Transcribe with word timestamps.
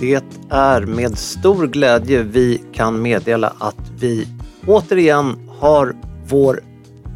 Det 0.00 0.24
är 0.50 0.80
med 0.86 1.18
stor 1.18 1.66
glädje 1.66 2.22
vi 2.22 2.62
kan 2.72 3.02
meddela 3.02 3.52
att 3.58 3.92
vi 4.00 4.28
återigen 4.66 5.36
har 5.58 5.94
vår 6.28 6.60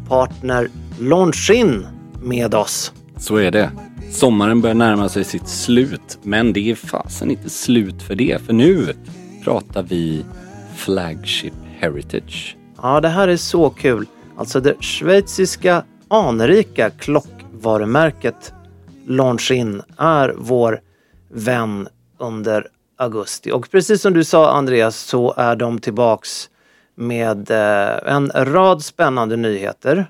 partner 0.07 0.67
Longin 0.99 1.87
med 2.21 2.55
oss. 2.55 2.93
Så 3.17 3.35
är 3.35 3.51
det. 3.51 3.71
Sommaren 4.11 4.61
börjar 4.61 4.75
närma 4.75 5.09
sig 5.09 5.23
sitt 5.23 5.47
slut, 5.47 6.19
men 6.23 6.53
det 6.53 6.71
är 6.71 6.75
fasen 6.75 7.31
inte 7.31 7.49
slut 7.49 8.01
för 8.01 8.15
det, 8.15 8.41
för 8.41 8.53
nu 8.53 8.93
pratar 9.43 9.83
vi 9.83 10.25
Flagship 10.75 11.53
Heritage. 11.77 12.57
Ja, 12.81 13.01
det 13.01 13.09
här 13.09 13.27
är 13.27 13.37
så 13.37 13.69
kul. 13.69 14.05
Alltså 14.37 14.59
det 14.59 14.83
schweiziska 14.83 15.83
anrika 16.07 16.89
klockvarumärket 16.89 18.53
Longin 19.05 19.81
är 19.97 20.33
vår 20.37 20.79
vän 21.33 21.87
under 22.23 22.67
augusti. 22.97 23.51
Och 23.51 23.71
precis 23.71 24.01
som 24.01 24.13
du 24.13 24.23
sa 24.23 24.51
Andreas 24.51 24.97
så 24.97 25.33
är 25.37 25.55
de 25.55 25.79
tillbaks 25.79 26.49
med 26.95 27.51
eh, 27.51 28.13
en 28.13 28.31
rad 28.35 28.83
spännande 28.83 29.35
nyheter. 29.35 30.05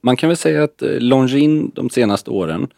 Man 0.00 0.16
kan 0.16 0.28
väl 0.28 0.36
säga 0.36 0.64
att 0.64 0.82
eh, 0.82 0.90
Longin 1.00 1.70
de 1.74 1.90
senaste 1.90 2.30
åren 2.30 2.68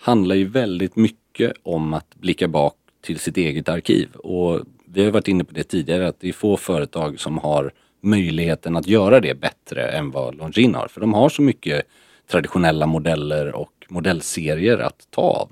handlar 0.00 0.34
ju 0.34 0.48
väldigt 0.48 0.96
mycket 0.96 1.52
om 1.62 1.94
att 1.94 2.14
blicka 2.14 2.48
bak 2.48 2.74
till 3.00 3.18
sitt 3.18 3.36
eget 3.36 3.68
arkiv. 3.68 4.14
Och 4.14 4.60
vi 4.86 5.04
har 5.04 5.10
varit 5.10 5.28
inne 5.28 5.44
på 5.44 5.54
det 5.54 5.62
tidigare 5.62 6.08
att 6.08 6.20
det 6.20 6.28
är 6.28 6.32
få 6.32 6.56
företag 6.56 7.20
som 7.20 7.38
har 7.38 7.72
möjligheten 8.00 8.76
att 8.76 8.86
göra 8.86 9.20
det 9.20 9.40
bättre 9.40 9.88
än 9.88 10.10
vad 10.10 10.34
Longin 10.34 10.74
har. 10.74 10.88
För 10.88 11.00
de 11.00 11.14
har 11.14 11.28
så 11.28 11.42
mycket 11.42 11.86
traditionella 12.30 12.86
modeller 12.86 13.54
och 13.54 13.72
modellserier 13.88 14.78
att 14.78 15.06
ta 15.10 15.22
av. 15.22 15.48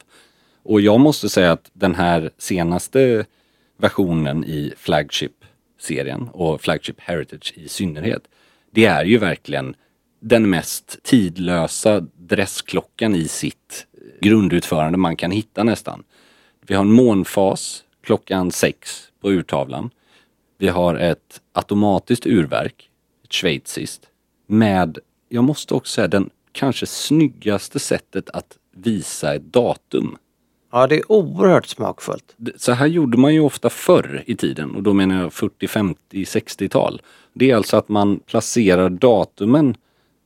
Och 0.63 0.81
jag 0.81 1.01
måste 1.01 1.29
säga 1.29 1.53
att 1.53 1.71
den 1.73 1.95
här 1.95 2.31
senaste 2.39 3.27
versionen 3.77 4.45
i 4.45 4.73
Flagship-serien 4.77 6.29
och 6.33 6.61
Flagship 6.61 7.01
Heritage 7.01 7.53
i 7.57 7.69
synnerhet. 7.69 8.23
Det 8.71 8.85
är 8.85 9.05
ju 9.05 9.19
verkligen 9.19 9.75
den 10.21 10.51
mest 10.51 11.03
tidlösa 11.03 12.01
dressklockan 12.17 13.15
i 13.15 13.29
sitt 13.29 13.87
grundutförande 14.21 14.99
man 14.99 15.17
kan 15.17 15.31
hitta 15.31 15.65
nästan. 15.65 16.05
Vi 16.67 16.75
har 16.75 16.85
en 16.85 16.93
månfas 16.93 17.85
klockan 18.03 18.53
sex 18.53 19.09
på 19.21 19.31
urtavlan. 19.31 19.91
Vi 20.59 20.69
har 20.69 20.95
ett 20.95 21.41
automatiskt 21.53 22.27
urverk, 22.27 22.91
ett 23.25 23.33
schweiziskt, 23.33 24.07
med, 24.47 24.99
jag 25.29 25.45
måste 25.45 25.75
också 25.75 25.93
säga, 25.93 26.09
den 26.09 26.31
kanske 26.53 26.87
snyggaste 26.87 27.79
sättet 27.79 28.31
att 28.31 28.59
visa 28.73 29.35
ett 29.35 29.53
datum. 29.53 30.17
Ja, 30.73 30.87
det 30.87 30.97
är 30.97 31.13
oerhört 31.13 31.67
smakfullt. 31.67 32.37
Så 32.57 32.73
här 32.73 32.87
gjorde 32.87 33.19
man 33.19 33.35
ju 33.35 33.41
ofta 33.41 33.71
förr 33.71 34.23
i 34.27 34.37
tiden 34.37 34.75
och 34.75 34.83
då 34.83 34.93
menar 34.93 35.23
jag 35.23 35.33
40, 35.33 35.69
50, 35.69 36.25
60-tal. 36.25 37.03
Det 37.33 37.51
är 37.51 37.57
alltså 37.57 37.77
att 37.77 37.89
man 37.89 38.19
placerar 38.19 38.91
datumen 38.91 39.75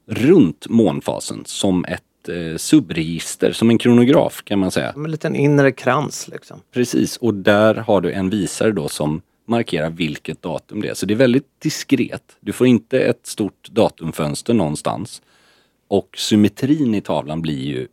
runt 0.06 0.68
månfasen 0.68 1.42
som 1.44 1.84
ett 1.84 2.28
eh, 2.28 2.56
subregister, 2.56 3.52
som 3.52 3.70
en 3.70 3.78
kronograf 3.78 4.42
kan 4.44 4.58
man 4.58 4.70
säga. 4.70 4.92
Som 4.92 5.04
en 5.04 5.10
liten 5.10 5.36
inre 5.36 5.72
krans 5.72 6.28
liksom. 6.28 6.60
Precis, 6.72 7.16
och 7.16 7.34
där 7.34 7.74
har 7.74 8.00
du 8.00 8.12
en 8.12 8.30
visare 8.30 8.72
då 8.72 8.88
som 8.88 9.22
markerar 9.46 9.90
vilket 9.90 10.42
datum 10.42 10.80
det 10.80 10.88
är. 10.88 10.94
Så 10.94 11.06
det 11.06 11.14
är 11.14 11.18
väldigt 11.18 11.48
diskret. 11.58 12.36
Du 12.40 12.52
får 12.52 12.66
inte 12.66 13.00
ett 13.00 13.26
stort 13.26 13.68
datumfönster 13.70 14.54
någonstans. 14.54 15.22
Och 15.88 16.08
symmetrin 16.16 16.94
i 16.94 17.00
tavlan 17.00 17.42
blir 17.42 17.66
ju 17.66 17.88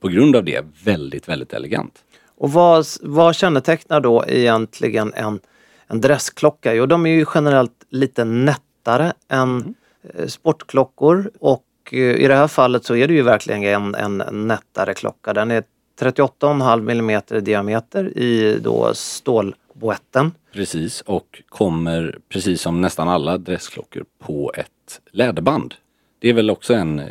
på 0.00 0.08
grund 0.08 0.36
av 0.36 0.44
det 0.44 0.64
väldigt, 0.84 1.28
väldigt 1.28 1.52
elegant. 1.52 2.04
Och 2.36 2.52
vad, 2.52 2.86
vad 3.02 3.34
kännetecknar 3.34 4.00
då 4.00 4.24
egentligen 4.28 5.12
en, 5.14 5.40
en 5.86 6.00
dressklocka? 6.00 6.74
Jo, 6.74 6.86
de 6.86 7.06
är 7.06 7.10
ju 7.10 7.26
generellt 7.34 7.86
lite 7.88 8.24
nättare 8.24 9.12
än 9.28 9.74
mm. 10.12 10.28
sportklockor 10.28 11.30
och 11.40 11.64
eh, 11.90 11.98
i 11.98 12.28
det 12.28 12.34
här 12.34 12.48
fallet 12.48 12.84
så 12.84 12.96
är 12.96 13.08
det 13.08 13.14
ju 13.14 13.22
verkligen 13.22 13.94
en, 13.94 13.94
en 13.94 14.48
nättare 14.48 14.94
klocka. 14.94 15.32
Den 15.32 15.50
är 15.50 15.62
38,5 16.00 16.90
mm 16.90 17.22
i 17.30 17.40
diameter 17.40 18.18
i 18.18 18.58
då 18.62 18.90
stålboetten. 18.94 20.32
Precis 20.52 21.00
och 21.00 21.42
kommer 21.48 22.18
precis 22.28 22.60
som 22.60 22.80
nästan 22.80 23.08
alla 23.08 23.38
dressklockor 23.38 24.04
på 24.18 24.52
ett 24.56 25.00
läderband. 25.10 25.74
Det 26.18 26.28
är 26.28 26.32
väl 26.32 26.50
också 26.50 26.74
en 26.74 27.02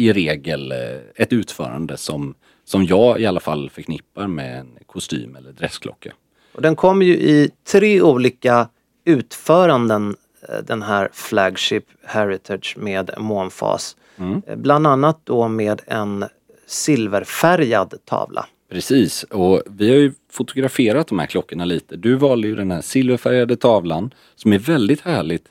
i 0.00 0.12
regel 0.12 0.72
eh, 0.72 0.78
ett 1.14 1.32
utförande 1.32 1.96
som, 1.96 2.34
som 2.64 2.84
jag 2.84 3.20
i 3.20 3.26
alla 3.26 3.40
fall 3.40 3.70
förknippar 3.70 4.26
med 4.26 4.58
en 4.58 4.68
kostym 4.86 5.36
eller 5.36 5.52
dressklocka. 5.52 6.12
Och 6.52 6.62
den 6.62 6.76
kommer 6.76 7.06
ju 7.06 7.12
i 7.14 7.50
tre 7.70 8.02
olika 8.02 8.68
utföranden 9.04 10.16
eh, 10.48 10.54
den 10.66 10.82
här 10.82 11.08
Flagship 11.12 11.84
Heritage 12.04 12.76
med 12.78 13.10
månfas. 13.18 13.96
Mm. 14.16 14.42
Eh, 14.46 14.56
bland 14.56 14.86
annat 14.86 15.20
då 15.24 15.48
med 15.48 15.82
en 15.86 16.24
silverfärgad 16.66 17.94
tavla. 18.04 18.46
Precis 18.70 19.22
och 19.22 19.62
vi 19.66 19.90
har 19.90 19.96
ju 19.96 20.12
fotograferat 20.30 21.08
de 21.08 21.18
här 21.18 21.26
klockorna 21.26 21.64
lite. 21.64 21.96
Du 21.96 22.14
valde 22.14 22.48
ju 22.48 22.54
den 22.54 22.70
här 22.70 22.80
silverfärgade 22.80 23.56
tavlan 23.56 24.14
som 24.34 24.52
är 24.52 24.58
väldigt 24.58 25.00
härligt 25.00 25.44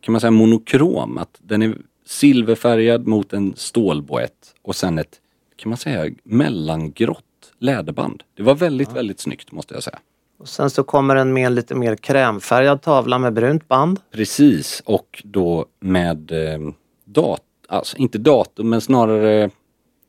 kan 0.00 0.12
man 0.12 0.20
säga 0.20 0.30
monokrom. 0.30 1.18
Att 1.18 1.38
den 1.38 1.62
är 1.62 1.74
silverfärgad 2.10 3.06
mot 3.06 3.32
en 3.32 3.54
stålboett 3.56 4.54
och 4.62 4.76
sen 4.76 4.98
ett, 4.98 5.20
kan 5.56 5.68
man 5.68 5.78
säga, 5.78 6.14
mellangrått 6.24 7.24
läderband. 7.58 8.22
Det 8.34 8.42
var 8.42 8.54
väldigt, 8.54 8.88
ja. 8.88 8.94
väldigt 8.94 9.20
snyggt 9.20 9.52
måste 9.52 9.74
jag 9.74 9.82
säga. 9.82 9.98
Och 10.38 10.48
sen 10.48 10.70
så 10.70 10.82
kommer 10.84 11.14
den 11.14 11.32
med 11.32 11.46
en 11.46 11.54
lite 11.54 11.74
mer 11.74 11.96
krämfärgad 11.96 12.82
tavla 12.82 13.18
med 13.18 13.32
brunt 13.32 13.68
band. 13.68 14.00
Precis 14.10 14.82
och 14.84 15.22
då 15.24 15.66
med 15.80 16.32
eh, 16.32 16.58
dat 17.04 17.42
alltså 17.68 17.96
inte 17.96 18.18
datum 18.18 18.68
men 18.68 18.80
snarare 18.80 19.50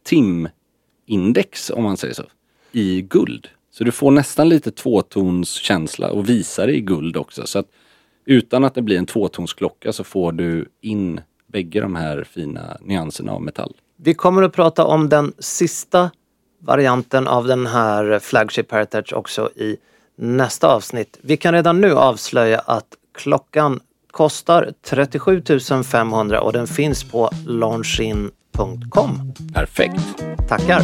timindex 0.04 1.70
om 1.70 1.84
man 1.84 1.98
säger 1.98 2.14
så. 2.14 2.24
I 2.72 3.02
guld. 3.02 3.48
Så 3.72 3.84
du 3.84 3.92
får 3.92 4.12
nästan 4.12 4.50
lite 4.50 4.72
tvåtonskänsla 4.72 6.12
och 6.12 6.30
visar 6.30 6.68
i 6.68 6.82
guld 6.82 7.18
också. 7.18 7.48
Så 7.48 7.60
att 7.60 7.68
utan 8.26 8.64
att 8.64 8.76
det 8.76 8.82
blir 8.82 8.98
en 8.98 9.06
tvåtonsklocka 9.06 9.94
så 9.94 10.04
får 10.04 10.32
du 10.32 10.70
in 10.82 11.22
bägge 11.52 11.82
de 11.82 11.96
här 11.96 12.24
fina 12.24 12.78
nyanserna 12.82 13.32
av 13.32 13.42
metall. 13.42 13.74
Vi 13.98 14.14
kommer 14.14 14.44
att 14.44 14.54
prata 14.54 14.86
om 14.86 15.10
den 15.10 15.34
sista 15.40 16.12
varianten 16.60 17.28
av 17.28 17.48
den 17.48 17.68
här 17.68 18.20
Flagship 18.20 18.72
Heritage 18.72 19.14
också 19.14 19.50
i 19.56 19.78
nästa 20.16 20.68
avsnitt. 20.68 21.20
Vi 21.22 21.38
kan 21.38 21.54
redan 21.54 21.82
nu 21.82 21.96
avslöja 21.96 22.60
att 22.60 22.88
klockan 23.14 23.80
kostar 24.12 24.74
37 24.82 25.42
500 25.92 26.42
och 26.42 26.54
den 26.54 26.68
finns 26.68 27.04
på 27.04 27.30
launching.com. 27.48 29.34
Perfekt. 29.54 30.24
Tackar. 30.50 30.82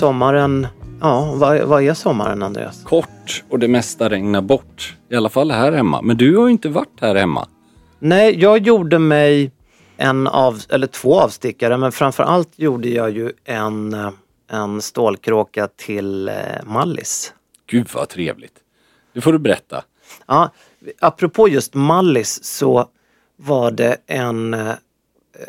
Sommaren, 0.00 0.66
ja 1.00 1.34
vad, 1.34 1.60
vad 1.60 1.82
är 1.82 1.94
sommaren 1.94 2.42
Andreas? 2.42 2.84
Kort 2.84 3.44
och 3.50 3.58
det 3.58 3.68
mesta 3.68 4.10
regnar 4.10 4.40
bort. 4.40 4.96
I 5.08 5.16
alla 5.16 5.28
fall 5.28 5.50
här 5.50 5.72
hemma. 5.72 6.02
Men 6.02 6.16
du 6.16 6.36
har 6.36 6.46
ju 6.46 6.52
inte 6.52 6.68
varit 6.68 7.00
här 7.00 7.14
hemma. 7.14 7.48
Nej, 7.98 8.40
jag 8.40 8.58
gjorde 8.58 8.98
mig 8.98 9.52
en 9.96 10.26
av, 10.26 10.62
eller 10.68 10.86
två 10.86 11.20
avstickare 11.20 11.76
men 11.76 11.92
framförallt 11.92 12.48
gjorde 12.56 12.88
jag 12.88 13.10
ju 13.10 13.32
en, 13.44 13.96
en 14.50 14.82
stålkråka 14.82 15.68
till 15.76 16.28
eh, 16.28 16.34
Mallis. 16.64 17.34
Gud 17.66 17.88
vad 17.94 18.08
trevligt. 18.08 18.54
Det 19.12 19.20
får 19.20 19.32
du 19.32 19.38
berätta. 19.38 19.84
Ja, 20.26 20.50
apropå 21.00 21.48
just 21.48 21.74
Mallis 21.74 22.44
så 22.44 22.86
var 23.36 23.70
det 23.70 23.96
en, 24.06 24.54
eh, 24.54 24.72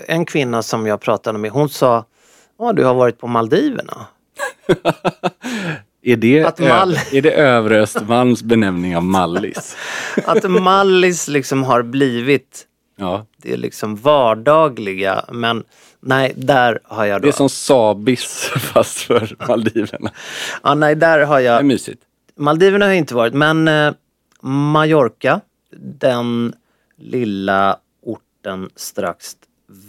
en 0.08 0.26
kvinna 0.26 0.62
som 0.62 0.88
jag 0.88 1.02
pratade 1.02 1.40
med. 1.40 1.52
Hon 1.52 1.70
sa, 1.70 2.06
ja 2.60 2.74
du 2.74 2.86
har 2.86 2.94
varit 2.94 3.20
på 3.20 3.28
Maldiverna. 3.28 4.08
Är 6.04 6.16
det, 6.16 6.44
Att 6.44 6.60
Mall- 6.60 6.98
är 7.12 7.22
det 7.22 7.32
övre 7.32 7.82
Östermalms 7.82 8.44
benämning 8.44 8.98
av 8.98 9.04
Mallis? 9.04 9.76
Att 10.26 10.52
Mallis 10.52 11.28
liksom 11.28 11.64
har 11.64 11.84
blivit 11.84 12.68
Ja. 12.96 13.26
det 13.38 13.58
liksom 13.58 13.96
vardagliga 13.96 15.26
men 15.32 15.64
nej, 16.00 16.34
där 16.36 16.80
har 16.84 17.06
jag 17.06 17.22
då... 17.22 17.26
Det 17.26 17.30
är 17.30 17.38
som 17.38 17.50
Sabis 17.50 18.52
fast 18.60 18.98
för 18.98 19.36
Maldiverna. 19.48 20.12
Ja, 20.64 20.74
nej, 20.76 20.96
där 20.96 21.20
har 21.20 21.36
Det 21.42 21.48
är 21.48 21.54
jag... 21.56 21.66
mysigt. 21.66 22.02
Maldiverna 22.38 22.86
har 22.86 22.90
jag 22.90 22.98
inte 22.98 23.16
varit 23.16 23.34
men 23.34 23.68
eh, 23.68 23.94
Mallorca, 24.42 25.42
den 26.00 26.54
lilla 26.98 27.78
orten 28.06 28.70
strax 28.76 29.36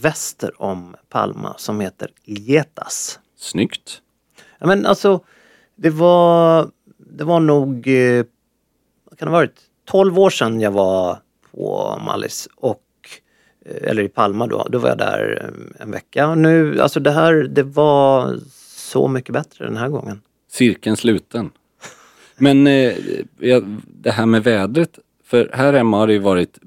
väster 0.02 0.62
om 0.62 0.94
Palma 1.08 1.54
som 1.58 1.80
heter 1.80 2.08
Ilietas. 2.24 3.18
Snyggt. 3.38 3.98
Ja, 4.62 4.68
men 4.68 4.86
alltså, 4.86 5.20
det 5.76 5.90
var, 5.90 6.70
det 6.98 7.24
var 7.24 7.40
nog, 7.40 7.88
eh, 7.88 8.24
vad 9.04 9.18
kan 9.18 9.26
det 9.26 9.32
ha 9.32 9.38
varit, 9.38 9.60
12 9.84 10.18
år 10.18 10.30
sedan 10.30 10.60
jag 10.60 10.70
var 10.70 11.18
på 11.50 11.98
Mallis 12.06 12.48
och 12.56 12.82
eh, 13.64 13.90
eller 13.90 14.02
i 14.02 14.08
Palma 14.08 14.46
då, 14.46 14.66
då 14.70 14.78
var 14.78 14.88
jag 14.88 14.98
där 14.98 15.42
eh, 15.42 15.82
en 15.82 15.90
vecka. 15.90 16.28
Och 16.28 16.38
nu, 16.38 16.80
alltså 16.80 17.00
det 17.00 17.10
här, 17.10 17.34
det 17.34 17.62
var 17.62 18.38
så 18.66 19.08
mycket 19.08 19.32
bättre 19.32 19.64
den 19.64 19.76
här 19.76 19.88
gången. 19.88 20.20
Cirkeln 20.48 20.96
sluten. 20.96 21.50
Men 22.36 22.66
eh, 22.66 22.94
det 23.86 24.10
här 24.10 24.26
med 24.26 24.44
vädret. 24.44 24.98
För 25.24 25.50
här 25.52 25.72
hemma 25.72 25.96
har 25.96 26.06
det 26.06 26.12
ju 26.12 26.18
varit 26.18 26.58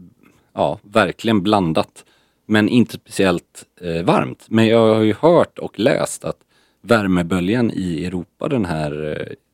ja, 0.54 0.80
verkligen 0.82 1.44
blandat. 1.44 2.06
Men 2.46 2.70
inte 2.70 2.94
speciellt 2.94 3.66
eh, 3.82 4.04
varmt. 4.04 4.46
Men 4.50 4.68
jag 4.68 4.96
har 4.96 5.02
ju 5.02 5.16
hört 5.20 5.60
och 5.60 5.80
läst 5.80 6.26
att 6.26 6.38
värmeböljan 6.86 7.72
i 7.72 8.06
Europa 8.06 8.48
den 8.48 8.66
här, 8.66 8.92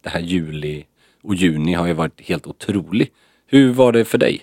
det 0.04 0.10
här 0.10 0.20
juli 0.20 0.86
och 1.24 1.36
juni 1.36 1.74
har 1.74 1.88
ju 1.88 1.94
varit 1.94 2.22
helt 2.22 2.48
otrolig. 2.48 3.12
Hur 3.48 3.74
var 3.74 3.92
det 3.92 4.06
för 4.06 4.18
dig? 4.18 4.42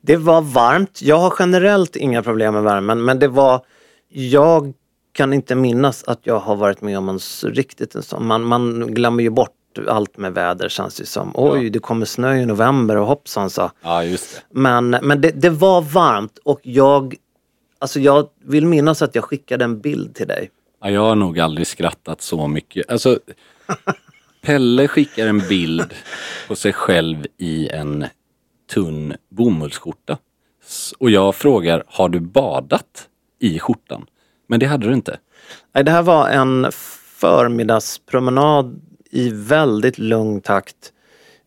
Det 0.00 0.16
var 0.16 0.42
varmt. 0.42 1.02
Jag 1.02 1.18
har 1.18 1.34
generellt 1.38 1.96
inga 1.96 2.22
problem 2.22 2.54
med 2.54 2.62
värmen 2.62 3.04
men 3.04 3.18
det 3.18 3.28
var, 3.28 3.64
jag 4.08 4.72
kan 5.12 5.32
inte 5.32 5.54
minnas 5.54 6.04
att 6.04 6.20
jag 6.22 6.38
har 6.38 6.56
varit 6.56 6.82
med 6.82 6.98
om 6.98 7.08
en 7.08 7.18
riktigt 7.42 7.94
en 7.94 8.02
sån, 8.02 8.26
man, 8.26 8.42
man 8.42 8.86
glömmer 8.94 9.22
ju 9.22 9.30
bort 9.30 9.56
allt 9.88 10.16
med 10.16 10.34
väder 10.34 10.68
känns 10.68 10.96
det 10.96 11.06
som. 11.06 11.32
Oj, 11.34 11.70
det 11.70 11.78
kommer 11.78 12.06
snö 12.06 12.36
i 12.36 12.46
november 12.46 12.96
och 12.96 13.06
hoppsan 13.06 13.50
så. 13.50 13.70
Ja, 13.82 14.04
just 14.04 14.34
det. 14.34 14.60
Men, 14.60 14.90
men 14.90 15.20
det, 15.20 15.30
det 15.30 15.50
var 15.50 15.82
varmt 15.82 16.38
och 16.44 16.60
jag, 16.62 17.14
alltså 17.78 18.00
jag 18.00 18.28
vill 18.44 18.66
minnas 18.66 19.02
att 19.02 19.14
jag 19.14 19.24
skickade 19.24 19.64
en 19.64 19.80
bild 19.80 20.14
till 20.14 20.26
dig. 20.26 20.50
Ja, 20.80 20.90
jag 20.90 21.00
har 21.00 21.14
nog 21.14 21.40
aldrig 21.40 21.66
skrattat 21.66 22.20
så 22.20 22.46
mycket. 22.46 22.90
Alltså, 22.90 23.18
Pelle 24.42 24.88
skickar 24.88 25.26
en 25.26 25.48
bild 25.48 25.94
på 26.48 26.56
sig 26.56 26.72
själv 26.72 27.26
i 27.38 27.68
en 27.68 28.06
tunn 28.74 29.14
bomullsskjorta. 29.28 30.18
Och 30.98 31.10
jag 31.10 31.34
frågar, 31.34 31.84
har 31.86 32.08
du 32.08 32.20
badat 32.20 33.08
i 33.38 33.58
skjortan? 33.58 34.06
Men 34.46 34.60
det 34.60 34.66
hade 34.66 34.86
du 34.86 34.94
inte. 34.94 35.18
Nej, 35.72 35.84
det 35.84 35.90
här 35.90 36.02
var 36.02 36.28
en 36.28 36.66
förmiddagspromenad 37.20 38.80
i 39.10 39.30
väldigt 39.30 39.98
lugn 39.98 40.40
takt. 40.40 40.92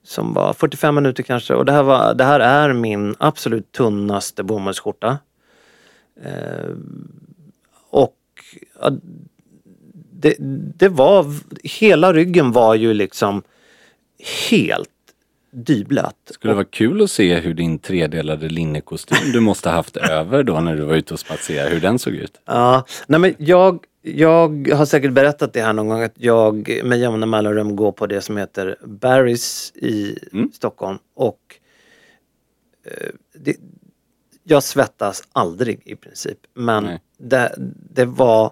Som 0.04 0.34
var 0.34 0.54
45 0.54 0.96
minuter 0.96 1.24
kanske 1.24 1.54
och 1.54 1.66
det 1.66 1.72
här, 1.72 1.84
var, 1.84 2.14
det 2.14 2.24
här 2.24 2.40
är 2.40 2.74
min 2.74 3.16
absolut 3.20 3.72
tunnaste 3.72 4.44
bomullsskjorta. 4.44 5.18
Eh, 6.24 6.70
ja, 8.82 8.92
det, 10.14 10.36
det 10.78 10.90
var, 10.90 11.26
hela 11.64 12.14
ryggen 12.14 12.52
var 12.52 12.76
ju 12.76 12.94
liksom 12.94 13.44
helt 14.50 14.90
dyblöt. 15.52 16.16
Skulle 16.26 16.52
det 16.52 16.56
vara 16.56 16.66
kul 16.66 17.02
att 17.02 17.12
se 17.12 17.40
hur 17.40 17.54
din 17.54 17.80
tredelade 17.80 18.50
linnekostym 18.50 19.32
du 19.34 19.40
måste 19.40 19.70
ha 19.70 19.76
haft 19.76 19.98
över 19.98 20.44
då 20.44 20.60
när 20.60 20.76
du 20.76 20.84
var 20.84 20.96
ute 20.96 21.14
och 21.14 21.20
spatserade, 21.20 21.70
hur 21.70 21.82
den 21.82 22.00
såg 22.00 22.14
ut? 22.14 22.42
Ja, 22.46 22.86
nej 23.08 23.20
men 23.20 23.36
jag, 23.38 23.86
jag 24.02 24.68
har 24.74 24.86
säkert 24.86 25.12
berättat 25.12 25.54
det 25.54 25.62
här 25.62 25.74
någon 25.74 25.88
gång 25.88 26.02
att 26.02 26.16
jag 26.16 26.82
med 26.84 27.00
jämna 27.00 27.26
mellanrum 27.26 27.76
går 27.76 27.92
på 27.92 28.08
det 28.08 28.22
som 28.22 28.38
heter 28.38 28.78
Barry's 28.82 29.78
i 29.78 30.20
Stockholm 30.54 30.98
och 31.14 31.40
eh, 32.86 33.10
det, 33.36 33.56
jag 34.44 34.64
svettas 34.64 35.24
aldrig 35.32 35.82
i 35.86 35.96
princip 35.96 36.38
men 36.54 37.00
det, 37.18 37.56
det 37.94 38.06
var 38.06 38.52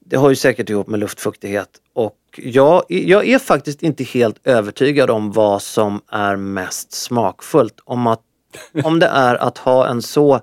det 0.00 0.16
har 0.16 0.30
ju 0.30 0.36
säkert 0.36 0.70
ihop 0.70 0.86
med 0.86 1.00
luftfuktighet 1.00 1.68
och 1.92 2.18
jag, 2.36 2.84
jag 2.88 3.28
är 3.28 3.38
faktiskt 3.38 3.82
inte 3.82 4.04
helt 4.04 4.46
övertygad 4.46 5.10
om 5.10 5.32
vad 5.32 5.62
som 5.62 6.00
är 6.08 6.36
mest 6.36 6.92
smakfullt. 6.92 7.80
Om, 7.84 8.06
att, 8.06 8.22
om 8.84 8.98
det 8.98 9.06
är 9.06 9.34
att 9.34 9.58
ha 9.58 9.88
en 9.88 10.02
så 10.02 10.40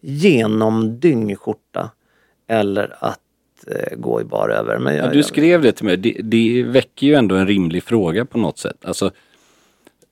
genomdyng 0.00 1.36
skjorta 1.36 1.90
eller 2.46 2.96
att 3.00 3.20
eh, 3.66 3.96
gå 3.96 4.20
i 4.20 4.24
bar 4.24 4.48
över. 4.48 4.78
Men 4.78 4.96
jag, 4.96 5.06
Ja, 5.06 5.10
du 5.10 5.22
skrev 5.22 5.62
det 5.62 5.72
till 5.72 5.84
mig. 5.84 5.96
Det, 5.96 6.20
det 6.22 6.62
väcker 6.62 7.06
ju 7.06 7.14
ändå 7.14 7.34
en 7.34 7.46
rimlig 7.46 7.82
fråga 7.82 8.24
på 8.24 8.38
något 8.38 8.58
sätt. 8.58 8.84
Alltså, 8.84 9.10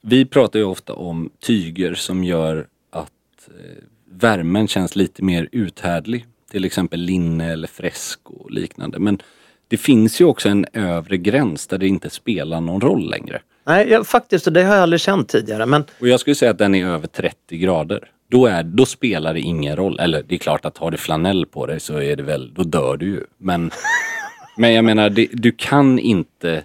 vi 0.01 0.27
pratar 0.27 0.59
ju 0.59 0.65
ofta 0.65 0.93
om 0.93 1.31
tyger 1.41 1.95
som 1.95 2.25
gör 2.25 2.67
att 2.91 3.49
eh, 3.49 3.85
värmen 4.21 4.69
känns 4.69 4.97
lite 4.97 5.25
mer 5.25 5.49
uthärdlig. 5.53 6.27
Till 6.51 6.65
exempel 6.65 7.01
linne 7.01 7.53
eller 7.53 7.69
fresk 7.69 8.21
och 8.25 8.51
liknande. 8.51 8.99
Men 8.99 9.19
det 9.69 9.77
finns 9.77 10.21
ju 10.21 10.25
också 10.25 10.49
en 10.49 10.67
övre 10.73 11.17
gräns 11.17 11.67
där 11.67 11.79
det 11.79 11.89
inte 11.89 12.11
spelar 12.11 12.61
någon 12.61 12.81
roll 12.81 13.11
längre. 13.11 13.41
Nej, 13.67 13.89
jag, 13.89 14.07
faktiskt, 14.07 14.55
det 14.55 14.63
har 14.63 14.75
jag 14.75 14.83
aldrig 14.83 15.01
känt 15.01 15.29
tidigare. 15.29 15.67
Men 15.67 15.85
Och 16.01 16.09
jag 16.09 16.21
skulle 16.21 16.35
säga 16.35 16.51
att 16.51 16.59
den 16.59 16.75
är 16.75 16.87
över 16.87 17.07
30 17.07 17.59
grader. 17.59 18.11
Då, 18.31 18.47
är, 18.47 18.63
då 18.63 18.87
spelar 18.87 19.35
det 19.35 19.41
ingen 19.41 19.77
roll. 19.77 19.99
Eller 20.01 20.23
det 20.23 20.35
är 20.35 20.39
klart 20.39 20.65
att 20.65 20.79
har 20.79 20.91
du 20.91 20.97
flanell 20.97 21.47
på 21.47 21.67
dig 21.67 21.81
så 21.81 21.97
är 21.97 22.17
det 22.17 22.23
väl, 22.23 22.55
då 22.55 22.63
dör 22.63 22.97
du 22.97 23.07
ju. 23.07 23.25
Men, 23.39 23.71
men 24.57 24.73
jag 24.75 24.85
menar, 24.85 25.11
det, 25.11 25.29
du 25.33 25.53
kan 25.53 25.99
inte... 25.99 26.65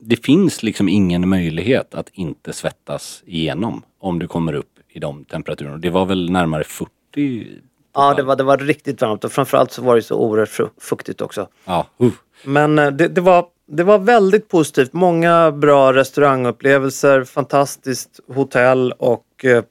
Det 0.00 0.24
finns 0.24 0.62
liksom 0.62 0.88
ingen 0.88 1.28
möjlighet 1.28 1.94
att 1.94 2.08
inte 2.12 2.52
svettas 2.52 3.22
igenom 3.26 3.82
om 3.98 4.18
du 4.18 4.26
kommer 4.26 4.52
upp 4.52 4.77
i 4.90 4.98
de 4.98 5.24
temperaturerna. 5.24 5.76
Det 5.76 5.90
var 5.90 6.06
väl 6.06 6.30
närmare 6.30 6.64
40? 6.64 7.60
ja, 7.94 8.14
det 8.14 8.22
var, 8.22 8.36
det 8.36 8.44
var 8.44 8.58
riktigt 8.58 9.00
varmt 9.00 9.24
och 9.24 9.32
framförallt 9.32 9.72
så 9.72 9.82
var 9.82 9.96
det 9.96 10.02
så 10.02 10.16
oerhört 10.16 10.72
fuktigt 10.78 11.20
också. 11.20 11.48
Ja, 11.64 11.86
uh. 12.02 12.12
Men 12.44 12.78
eh, 12.78 12.90
det, 12.90 13.08
det, 13.08 13.20
var, 13.20 13.46
det 13.66 13.84
var 13.84 13.98
väldigt 13.98 14.48
positivt. 14.48 14.92
Många 14.92 15.52
bra 15.52 15.92
restaurangupplevelser, 15.92 17.24
fantastiskt 17.24 18.20
hotell 18.34 18.92
och 18.92 19.44
eh, 19.44 19.64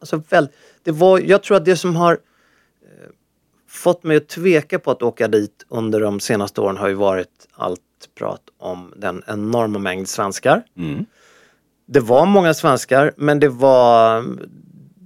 alltså 0.00 0.22
väl, 0.28 0.48
det 0.82 0.92
var, 0.92 1.18
jag 1.18 1.42
tror 1.42 1.56
att 1.56 1.64
det 1.64 1.76
som 1.76 1.96
har 1.96 2.12
eh, 2.12 2.18
fått 3.68 4.02
mig 4.04 4.16
att 4.16 4.28
tveka 4.28 4.78
på 4.78 4.90
att 4.90 5.02
åka 5.02 5.28
dit 5.28 5.66
under 5.68 6.00
de 6.00 6.20
senaste 6.20 6.60
åren 6.60 6.76
har 6.76 6.88
ju 6.88 6.94
varit 6.94 7.48
allt 7.52 7.80
prat 8.18 8.42
om 8.58 8.92
den 8.96 9.22
enorma 9.26 9.78
mängd 9.78 10.08
svenskar. 10.08 10.62
Mm. 10.76 11.06
Det 11.92 12.00
var 12.00 12.26
många 12.26 12.54
svenskar 12.54 13.12
men 13.16 13.40
det 13.40 13.48
var, 13.48 14.24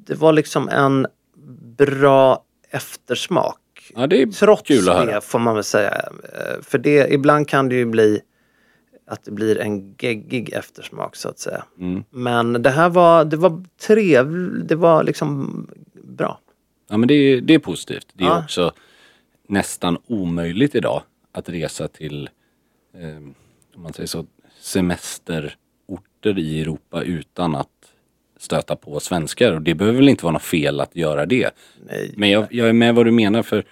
det 0.06 0.14
var 0.14 0.32
liksom 0.32 0.68
en 0.68 1.06
bra 1.76 2.44
eftersmak. 2.70 3.58
ja, 3.96 4.06
det 4.06 4.22
är 4.22 4.26
Trots 4.26 4.62
kul 4.62 4.88
att 4.88 4.96
höra. 4.96 5.14
det 5.14 5.20
får 5.20 5.38
man 5.38 5.54
väl 5.54 5.64
säga. 5.64 5.90
Eh, 6.22 6.62
För 6.62 6.78
det, 6.78 7.12
ibland 7.12 7.48
kan 7.48 7.68
det 7.68 7.74
ju 7.74 7.84
bli 7.86 8.20
att 9.06 9.24
det 9.24 9.30
blir 9.30 9.58
en 9.58 9.94
geggig 9.98 10.52
eftersmak 10.52 11.16
så 11.16 11.28
att 11.28 11.38
säga. 11.38 11.64
Mm. 11.78 12.04
Men 12.10 12.62
det 12.62 12.70
här 12.70 12.88
var, 12.88 13.24
det 13.24 13.36
var 13.36 13.64
trevligt, 13.86 14.68
det 14.68 14.76
var 14.76 15.04
liksom 15.04 15.66
bra. 16.04 16.40
Ja 16.90 16.96
men 16.96 17.08
det 17.08 17.14
är, 17.14 17.40
det 17.40 17.54
är 17.54 17.58
positivt. 17.58 18.06
Det 18.12 18.24
är 18.24 18.28
Ja. 18.28 18.42
också 18.44 18.72
nästan 19.48 19.98
omöjligt 20.06 20.74
idag 20.74 21.02
att 21.32 21.48
resa 21.48 21.88
till 21.88 22.28
eh, 22.94 23.16
om 23.76 23.82
man 23.82 23.92
säger 23.92 24.06
så, 24.06 24.26
semesterorter 26.24 26.38
i 26.38 26.60
Europa 26.60 27.02
utan 27.02 27.54
att 27.54 27.68
stöta 28.36 28.76
på 28.76 29.00
svenskar. 29.00 29.52
Och 29.52 29.62
det 29.62 29.74
behöver 29.74 29.98
väl 29.98 30.08
inte 30.08 30.24
vara 30.24 30.32
något 30.32 30.42
fel 30.42 30.80
att 30.80 30.96
göra 30.96 31.26
det. 31.26 31.54
Nej. 31.86 32.14
Men 32.16 32.30
jag, 32.30 32.46
jag 32.50 32.68
är 32.68 32.72
med 32.72 32.94
vad 32.94 33.06
du 33.06 33.12
menar 33.12 33.42
för 33.42 33.64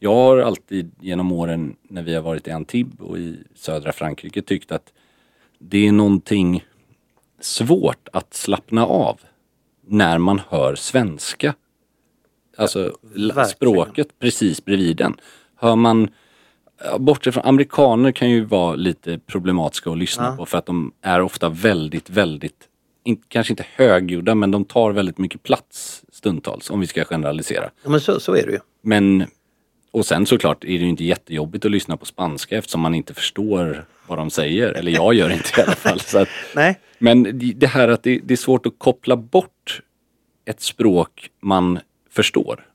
Jag 0.00 0.14
har 0.14 0.38
alltid 0.38 0.90
genom 1.00 1.32
åren 1.32 1.76
när 1.88 2.02
vi 2.02 2.14
har 2.14 2.22
varit 2.22 2.48
i 2.48 2.50
Antibes 2.50 3.00
och 3.00 3.18
i 3.18 3.38
södra 3.54 3.92
Frankrike 3.92 4.42
tyckt 4.42 4.72
att 4.72 4.92
det 5.58 5.86
är 5.86 5.92
någonting 5.92 6.64
svårt 7.40 8.08
att 8.12 8.34
slappna 8.34 8.86
av 8.86 9.20
när 9.86 10.18
man 10.18 10.40
hör 10.48 10.74
svenska. 10.74 11.54
Alltså 12.56 12.96
verkligen. 13.02 13.46
språket 13.46 14.08
precis 14.18 14.64
bredvid 14.64 14.96
den. 14.96 15.16
Hör 15.56 15.76
man, 15.76 16.08
bortsett 16.98 17.34
från 17.34 17.44
amerikaner 17.44 18.12
kan 18.12 18.30
ju 18.30 18.44
vara 18.44 18.74
lite 18.74 19.18
problematiska 19.18 19.90
att 19.90 19.98
lyssna 19.98 20.36
på 20.36 20.46
för 20.46 20.58
att 20.58 20.66
de 20.66 20.92
är 21.02 21.20
ofta 21.20 21.48
väldigt, 21.48 22.10
väldigt, 22.10 22.68
in, 23.04 23.22
kanske 23.28 23.52
inte 23.52 23.66
högljudda 23.74 24.34
men 24.34 24.50
de 24.50 24.64
tar 24.64 24.92
väldigt 24.92 25.18
mycket 25.18 25.42
plats 25.42 26.04
stundtals 26.12 26.70
om 26.70 26.80
vi 26.80 26.86
ska 26.86 27.04
generalisera. 27.04 27.70
Ja, 27.82 27.90
men 27.90 28.00
så, 28.00 28.20
så 28.20 28.34
är 28.36 28.46
det 28.46 28.52
ju. 28.52 28.58
Men, 28.82 29.24
och 29.90 30.06
sen 30.06 30.26
såklart 30.26 30.64
är 30.64 30.68
det 30.68 30.74
ju 30.74 30.88
inte 30.88 31.04
jättejobbigt 31.04 31.64
att 31.64 31.70
lyssna 31.70 31.96
på 31.96 32.04
spanska 32.06 32.58
eftersom 32.58 32.80
man 32.80 32.94
inte 32.94 33.14
förstår 33.14 33.84
vad 34.06 34.18
de 34.18 34.30
säger. 34.30 34.68
Eller 34.72 34.92
jag 34.92 35.14
gör 35.14 35.30
inte 35.30 35.60
i 35.60 35.62
alla 35.62 35.72
fall. 35.74 36.00
Så 36.00 36.18
att, 36.18 36.28
Nej. 36.54 36.78
men 36.98 37.22
det- 37.22 37.52
det 37.56 37.66
här 37.66 37.88
att 37.88 38.02
det, 38.02 38.20
det 38.24 38.34
är 38.34 38.38
svårt 38.38 38.66
att 38.66 38.74
koppla 38.78 39.16
bort 39.16 39.82
ett 40.44 40.60
språk 40.60 41.30
man 41.40 41.78
förstår. 42.10 42.66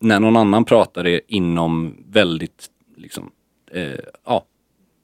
När 0.00 0.20
någon 0.20 0.36
annan 0.36 0.64
pratar 0.64 1.04
det 1.04 1.20
inom 1.28 1.96
väldigt, 2.08 2.66
liksom, 2.96 3.30
eh, 3.72 3.98
ja, 4.24 4.44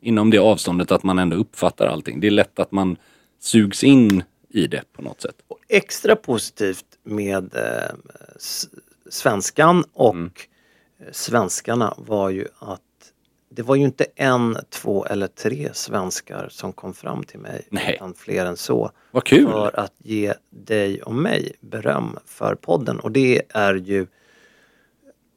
inom 0.00 0.30
det 0.30 0.38
avståndet 0.38 0.92
att 0.92 1.02
man 1.02 1.18
ändå 1.18 1.36
uppfattar 1.36 1.86
allting. 1.86 2.20
Det 2.20 2.26
är 2.26 2.30
lätt 2.30 2.58
att 2.58 2.72
man 2.72 2.96
sugs 3.40 3.84
in 3.84 4.22
i 4.48 4.66
det 4.66 4.82
på 4.92 5.02
något 5.02 5.20
sätt. 5.20 5.36
Extra 5.68 6.16
positivt 6.16 6.84
med 7.04 7.54
eh, 7.56 7.96
svenskan 9.10 9.84
och 9.92 10.14
Mm. 10.14 11.12
svenskarna 11.12 11.94
var 11.96 12.30
ju 12.30 12.46
att 12.58 12.80
det 13.50 13.62
var 13.62 13.74
ju 13.76 13.82
inte 13.84 14.06
en, 14.16 14.56
två 14.70 15.04
eller 15.04 15.26
tre 15.26 15.68
svenskar 15.72 16.48
som 16.50 16.72
kom 16.72 16.94
fram 16.94 17.24
till 17.24 17.38
mig 17.38 17.66
Nej. 17.70 17.94
utan 17.94 18.14
fler 18.14 18.46
än 18.46 18.56
så. 18.56 18.90
Vad 19.10 19.24
kul! 19.24 19.46
För 19.46 19.80
att 19.80 19.94
ge 19.98 20.34
dig 20.50 21.02
och 21.02 21.14
mig 21.14 21.52
beröm 21.60 22.18
för 22.26 22.54
podden 22.54 23.00
och 23.00 23.12
det 23.12 23.42
är 23.48 23.74
ju 23.74 24.06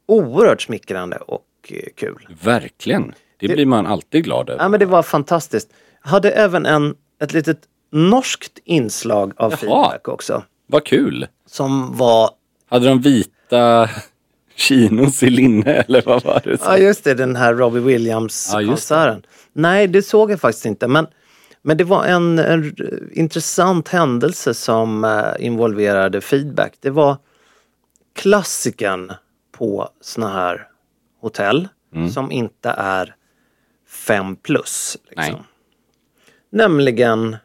oerhört 0.05 0.61
smickrande 0.61 1.17
och 1.17 1.45
eh, 1.69 1.87
kul. 1.95 2.27
Verkligen! 2.43 3.13
Det 3.39 3.47
Det- 3.47 3.53
blir 3.53 3.65
man 3.65 3.85
alltid 3.85 4.23
glad 4.23 4.49
över. 4.49 4.63
Ja 4.63 4.69
men 4.69 4.79
det 4.79 4.85
var 4.85 5.03
fantastiskt. 5.03 5.69
Hade 6.01 6.31
även 6.31 6.65
en, 6.65 6.95
ett 7.21 7.33
litet 7.33 7.59
norskt 7.91 8.59
inslag 8.63 9.33
av 9.37 9.51
Jaha. 9.51 9.57
feedback 9.57 10.07
också. 10.07 10.43
Vad 10.67 10.85
kul! 10.85 11.27
Som 11.45 11.97
var 11.97 12.29
Hade 12.69 12.87
de 12.87 13.01
vita 13.01 13.89
chinos 14.55 15.23
i 15.23 15.29
linne 15.29 15.71
eller 15.73 16.01
vad 16.05 16.23
var 16.23 16.41
det? 16.43 16.57
Ja 16.65 16.77
just 16.77 17.03
det, 17.03 17.13
den 17.13 17.35
här 17.35 17.53
Robbie 17.53 17.79
Williams-konserten. 17.79 19.23
Nej, 19.53 19.87
det 19.87 20.01
såg 20.01 20.31
jag 20.31 20.39
faktiskt 20.39 20.65
inte. 20.65 20.87
Men, 20.87 21.07
men 21.61 21.77
det 21.77 21.83
var 21.83 22.05
en, 22.05 22.39
en 22.39 22.75
intressant 23.11 23.87
händelse 23.87 24.53
som 24.53 25.03
eh, 25.03 25.45
involverade 25.45 26.21
feedback. 26.21 26.73
Det 26.79 26.89
var 26.89 27.17
klassikern 28.15 29.11
på 29.51 29.89
såna 30.01 30.29
här 30.33 30.67
hotell 31.21 31.67
som 32.13 32.31
inte 32.31 32.69
är 32.69 33.15
fem 33.87 34.35
plus. 34.35 34.97
Liksom. 35.03 35.35
Nej. 35.35 35.43
Nämligen 36.49 37.37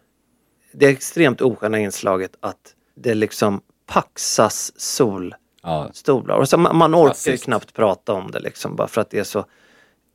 det 0.73 0.87
extremt 0.87 1.41
osköna 1.41 1.79
inslaget 1.79 2.37
att 2.41 2.75
det 2.95 3.15
liksom 3.15 3.61
paxas 3.87 4.81
sol 4.81 5.35
Ja. 5.63 5.91
Och 6.29 6.49
så 6.49 6.59
man, 6.59 6.77
man 6.77 6.95
orkar 6.95 7.03
ju 7.03 7.07
Klassiskt. 7.09 7.45
knappt 7.45 7.73
prata 7.73 8.13
om 8.13 8.31
det 8.31 8.41
liksom 8.41 8.77
bara 8.77 8.89
för 8.89 9.01
att 9.01 9.11
det 9.11 9.19
är 9.19 9.25
så... 9.25 9.45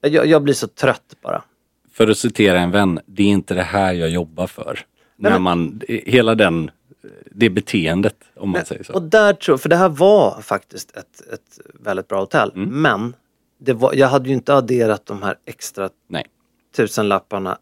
Jag, 0.01 0.25
jag 0.25 0.43
blir 0.43 0.53
så 0.53 0.67
trött 0.67 1.15
bara. 1.21 1.41
för 1.93 2.07
att 2.07 2.17
citera 2.17 2.59
en 2.59 2.71
vän, 2.71 2.99
det 3.05 3.23
är 3.23 3.27
inte 3.27 3.53
det 3.53 3.63
här 3.63 3.93
jag 3.93 4.09
jobbar 4.09 4.47
för. 4.47 4.79
När 5.15 5.29
men- 5.29 5.41
man, 5.41 5.81
hela 5.87 6.35
den, 6.35 6.71
det 7.31 7.49
beteendet 7.49 8.15
om 8.35 8.49
man 8.49 8.65
säger 8.65 8.83
så. 8.83 8.93
Och 8.93 9.01
där 9.01 9.33
tror 9.33 9.57
för 9.57 9.69
det 9.69 9.75
här 9.75 9.89
var 9.89 10.41
faktiskt 10.41 10.97
ett, 10.97 11.21
ett 11.33 11.59
väldigt 11.73 12.07
bra 12.07 12.19
hotell. 12.19 12.51
Mm. 12.55 12.81
Men 12.81 13.15
det 13.63 13.73
var, 13.73 13.93
jag 13.93 14.07
hade 14.07 14.29
ju 14.29 14.35
inte 14.35 14.53
adderat 14.53 15.05
de 15.05 15.23
här 15.23 15.35
extra 15.45 15.89
Nej. 16.07 16.25
tusenlapparna 16.75 17.57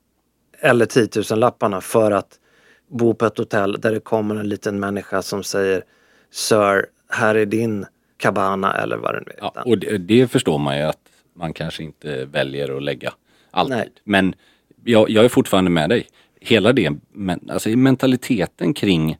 eller 0.59 0.85
tiotusenlapparna 0.85 1.81
för 1.81 2.11
att 2.11 2.39
bo 2.87 3.13
på 3.13 3.25
ett 3.25 3.37
hotell 3.37 3.81
där 3.81 3.91
det 3.91 3.99
kommer 3.99 4.35
en 4.35 4.49
liten 4.49 4.79
människa 4.79 5.21
som 5.21 5.43
säger 5.43 5.83
Sir, 6.31 6.85
här 7.09 7.35
är 7.35 7.45
din 7.45 7.85
cabana 8.17 8.73
eller 8.73 8.97
vad 8.97 9.13
det 9.13 9.23
nu 9.25 9.31
är. 9.31 9.37
Ja, 9.41 9.63
och 9.65 9.77
det, 9.77 9.97
det 9.97 10.27
förstår 10.27 10.57
man 10.57 10.77
ju 10.77 10.83
att 10.83 11.09
man 11.33 11.53
kanske 11.53 11.83
inte 11.83 12.25
väljer 12.25 12.77
att 12.77 12.83
lägga 12.83 13.13
alltid. 13.51 13.77
Nej. 13.77 13.89
Men 14.03 14.35
jag, 14.83 15.09
jag 15.09 15.25
är 15.25 15.29
fortfarande 15.29 15.71
med 15.71 15.89
dig. 15.89 16.07
Hela 16.41 16.73
det, 16.73 16.91
men, 17.11 17.49
alltså 17.49 17.69
mentaliteten 17.69 18.73
kring 18.73 19.17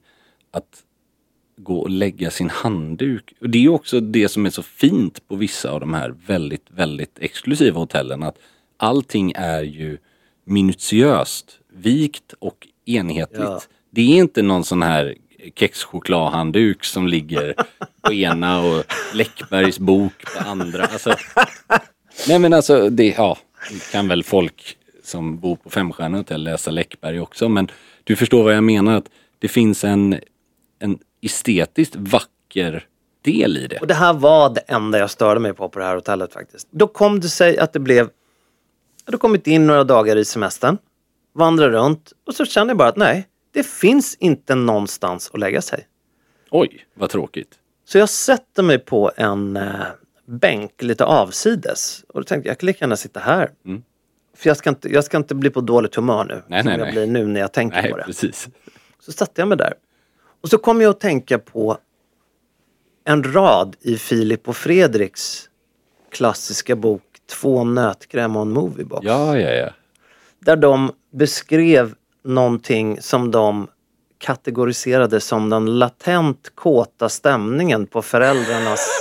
att 0.50 0.82
gå 1.62 1.80
och 1.80 1.90
lägga 1.90 2.30
sin 2.30 2.50
handduk. 2.50 3.34
Och 3.40 3.50
det 3.50 3.58
är 3.58 3.62
ju 3.62 3.68
också 3.68 4.00
det 4.00 4.28
som 4.28 4.46
är 4.46 4.50
så 4.50 4.62
fint 4.62 5.28
på 5.28 5.36
vissa 5.36 5.70
av 5.70 5.80
de 5.80 5.94
här 5.94 6.14
väldigt, 6.26 6.66
väldigt 6.70 7.18
exklusiva 7.20 7.78
hotellen. 7.78 8.22
Att 8.22 8.38
allting 8.76 9.32
är 9.36 9.62
ju 9.62 9.98
minutiöst 10.44 11.58
vikt 11.72 12.34
och 12.38 12.68
enhetligt. 12.86 13.40
Ja. 13.40 13.60
Det 13.90 14.00
är 14.02 14.16
inte 14.16 14.42
någon 14.42 14.64
sån 14.64 14.82
här 14.82 15.14
kexchokladhandduk 15.54 16.84
som 16.84 17.08
ligger 17.08 17.54
på 18.00 18.12
ena 18.12 18.60
och 18.60 18.84
Läckbergs 19.14 19.78
bok 19.78 20.12
på 20.34 20.48
andra. 20.48 20.84
Alltså, 20.84 21.14
nej 22.28 22.38
men 22.38 22.52
alltså, 22.52 22.90
det, 22.90 23.14
ja, 23.16 23.38
kan 23.92 24.08
väl 24.08 24.22
folk 24.22 24.76
som 25.04 25.38
bor 25.38 25.56
på 25.56 25.70
femstjärniga 25.70 26.18
hotell 26.18 26.42
läsa 26.42 26.70
Läckberg 26.70 27.20
också. 27.20 27.48
Men 27.48 27.70
du 28.04 28.16
förstår 28.16 28.44
vad 28.44 28.54
jag 28.54 28.64
menar. 28.64 28.96
att 28.96 29.10
Det 29.38 29.48
finns 29.48 29.84
en, 29.84 30.20
en 30.78 30.98
estetiskt 31.22 31.96
vacker 31.96 32.86
del 33.22 33.56
i 33.56 33.66
det. 33.66 33.78
Och 33.78 33.86
det 33.86 33.94
här 33.94 34.12
var 34.12 34.50
det 34.50 34.60
enda 34.60 34.98
jag 34.98 35.10
störde 35.10 35.40
mig 35.40 35.54
på 35.54 35.68
på 35.68 35.78
det 35.78 35.84
här 35.84 35.94
hotellet 35.94 36.32
faktiskt. 36.32 36.68
Då 36.70 36.86
kom 36.86 37.20
det 37.20 37.28
sig 37.28 37.58
att 37.58 37.72
det 37.72 37.78
blev... 37.80 37.98
Jag 39.04 39.12
hade 39.12 39.18
kommit 39.18 39.46
in 39.46 39.66
några 39.66 39.84
dagar 39.84 40.16
i 40.16 40.24
semestern, 40.24 40.78
vandrade 41.32 41.72
runt 41.72 42.12
och 42.26 42.34
så 42.34 42.44
kände 42.44 42.70
jag 42.70 42.78
bara 42.78 42.88
att 42.88 42.96
nej, 42.96 43.28
det 43.52 43.66
finns 43.66 44.14
inte 44.14 44.54
någonstans 44.54 45.30
att 45.32 45.40
lägga 45.40 45.62
sig. 45.62 45.86
Oj, 46.50 46.86
vad 46.94 47.10
tråkigt. 47.10 47.54
Så 47.84 47.98
jag 47.98 48.08
sätter 48.08 48.62
mig 48.62 48.78
på 48.78 49.12
en 49.16 49.56
eh, 49.56 49.70
bänk 50.26 50.82
lite 50.82 51.04
avsides 51.04 52.04
och 52.08 52.20
då 52.20 52.24
tänkte 52.24 52.48
jag, 52.48 52.52
jag 52.52 52.58
kan 52.58 52.66
lika 52.66 52.84
gärna 52.84 52.96
sitta 52.96 53.20
här. 53.20 53.50
Mm. 53.66 53.82
För 54.36 54.50
jag 54.50 54.56
ska, 54.56 54.70
inte, 54.70 54.92
jag 54.92 55.04
ska 55.04 55.16
inte 55.16 55.34
bli 55.34 55.50
på 55.50 55.60
dåligt 55.60 55.94
humör 55.94 56.24
nu, 56.24 56.42
Nej, 56.46 56.62
som 56.62 56.70
nej, 56.70 56.78
jag 56.78 56.84
nej. 56.84 56.92
blir 56.92 57.06
nu 57.06 57.26
när 57.26 57.40
jag 57.40 57.52
tänker 57.52 57.82
Nej, 57.82 57.90
på 57.90 57.96
det. 57.96 58.02
precis. 58.04 58.48
Så 59.00 59.12
satte 59.12 59.40
jag 59.40 59.48
mig 59.48 59.58
där. 59.58 59.74
Och 60.40 60.48
så 60.48 60.58
kom 60.58 60.80
jag 60.80 60.90
att 60.90 61.00
tänka 61.00 61.38
på 61.38 61.78
en 63.04 63.32
rad 63.32 63.76
i 63.80 63.96
Filip 63.96 64.48
och 64.48 64.56
Fredriks 64.56 65.48
klassiska 66.10 66.76
bok 66.76 67.02
Två 67.30 67.64
nötkräm 67.64 68.36
och 68.36 68.42
en 68.42 68.50
moviebox. 68.50 69.06
Ja, 69.06 69.38
ja, 69.38 69.50
ja. 69.50 69.70
Där 70.38 70.56
de 70.56 70.92
beskrev 71.12 71.94
någonting 72.24 73.02
som 73.02 73.30
de 73.30 73.68
kategoriserade 74.18 75.20
som 75.20 75.50
den 75.50 75.78
latent 75.78 76.52
kåta 76.54 77.08
stämningen 77.08 77.86
på 77.86 78.02
föräldrarnas 78.02 79.00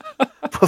på, 0.52 0.66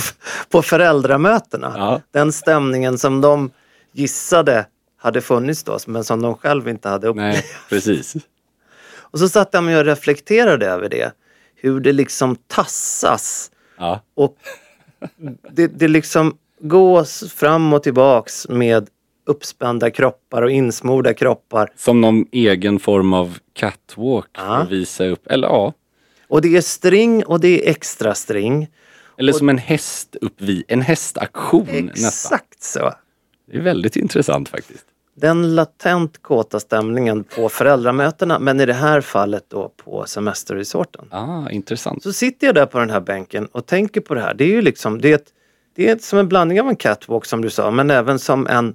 på 0.49 0.63
föräldramötena. 0.63 1.75
Ja. 1.77 2.01
Den 2.11 2.33
stämningen 2.33 2.99
som 2.99 3.21
de 3.21 3.51
gissade 3.93 4.67
hade 4.97 5.21
funnits 5.21 5.65
då 5.65 5.79
men 5.87 6.05
som 6.05 6.23
de 6.23 6.35
själv 6.35 6.69
inte 6.69 6.89
hade 6.89 7.09
upplevt. 7.09 7.35
Nej, 7.35 7.45
precis. 7.69 8.15
Och 9.13 9.19
så 9.19 9.29
satt 9.29 9.49
jag 9.53 9.65
mig 9.65 9.77
och 9.79 9.85
reflekterade 9.85 10.67
över 10.67 10.89
det. 10.89 11.13
Hur 11.55 11.81
det 11.81 11.93
liksom 11.93 12.37
tassas 12.37 13.51
Ja, 13.79 14.01
och 14.15 14.37
det, 15.51 15.67
det 15.67 15.89
liksom 15.89 16.37
gås 16.61 17.33
fram 17.33 17.73
och 17.73 17.83
tillbaks 17.83 18.49
med 18.49 18.89
uppspända 19.27 19.91
kroppar 19.91 20.43
och 20.43 20.51
insmorda 20.51 21.15
kroppar. 21.15 21.69
som 21.77 22.01
någon 22.01 22.27
egen 22.33 22.79
form 22.79 23.13
av 23.13 23.39
catwalk 23.53 24.27
Ja. 24.35 24.57
att 24.57 24.71
visa 24.71 25.05
upp. 25.07 25.27
Eller 25.27 25.49
ja, 25.49 25.73
Och 26.29 26.43
det 26.43 26.57
är 26.57 26.61
string 26.61 27.25
och 27.25 27.41
det 27.41 27.49
är 27.67 27.71
extra 27.71 28.15
string. 28.15 28.69
eller 29.19 29.33
som 29.33 29.49
en 29.49 29.59
hästuppvi, 29.59 30.65
en 30.69 30.81
hästaktion 30.83 31.67
nästan. 31.87 32.09
Exakt 32.39 32.63
så. 32.63 32.93
Det 33.51 33.57
är 33.57 33.61
väldigt 33.63 33.97
intressant 33.97 34.49
faktiskt. 34.49 34.85
Den 35.15 35.55
latent 35.55 36.23
kåta 36.23 36.61
stämningen 36.61 37.25
på 37.25 37.49
föräldramötena 37.49 38.39
men 38.39 38.61
i 38.61 38.67
det 38.67 38.73
här 38.73 39.01
fallet 39.01 39.45
då 39.49 39.73
på 39.77 40.05
semesterresorten. 40.07 41.05
Ah, 41.11 41.51
intressant. 41.51 42.03
Så 42.03 42.13
sitter 42.13 42.47
jag 42.47 42.55
där 42.55 42.67
på 42.67 42.79
den 42.79 42.91
här 42.91 43.01
bänken 43.01 43.47
och 43.47 43.67
tänker 43.67 44.01
på 44.01 44.15
det 44.15 44.21
här. 44.21 44.35
Det 44.35 44.45
är 44.45 44.49
ju 44.49 44.63
liksom, 44.63 45.01
det 45.01 45.11
är, 45.11 45.15
ett, 45.15 45.29
det 45.75 45.89
är 45.89 45.93
ett, 45.93 46.03
som 46.03 46.19
en 46.19 46.29
blandning 46.29 46.61
av 46.61 46.69
en 46.69 46.77
catwalk 46.77 47.25
som 47.25 47.43
du 47.43 47.51
sa, 47.51 47.71
men 47.71 47.91
även 47.91 48.19
som 48.19 48.47
en 48.47 48.75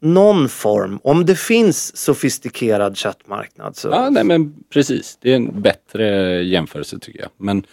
någon 0.00 0.48
form, 0.48 1.00
om 1.02 1.26
det 1.26 1.38
finns 1.38 1.96
sofistikerad 1.96 2.96
köttmarknad 2.96 3.76
så 3.76 3.88
Ja, 3.88 4.10
nej 4.10 4.24
men 4.24 4.54
precis. 4.70 5.18
Det 5.20 5.32
är 5.32 5.36
en 5.36 5.62
bättre 5.62 6.04
jämförelse 6.42 6.98
tycker 6.98 7.20
jag. 7.20 7.30
Men 7.36 7.64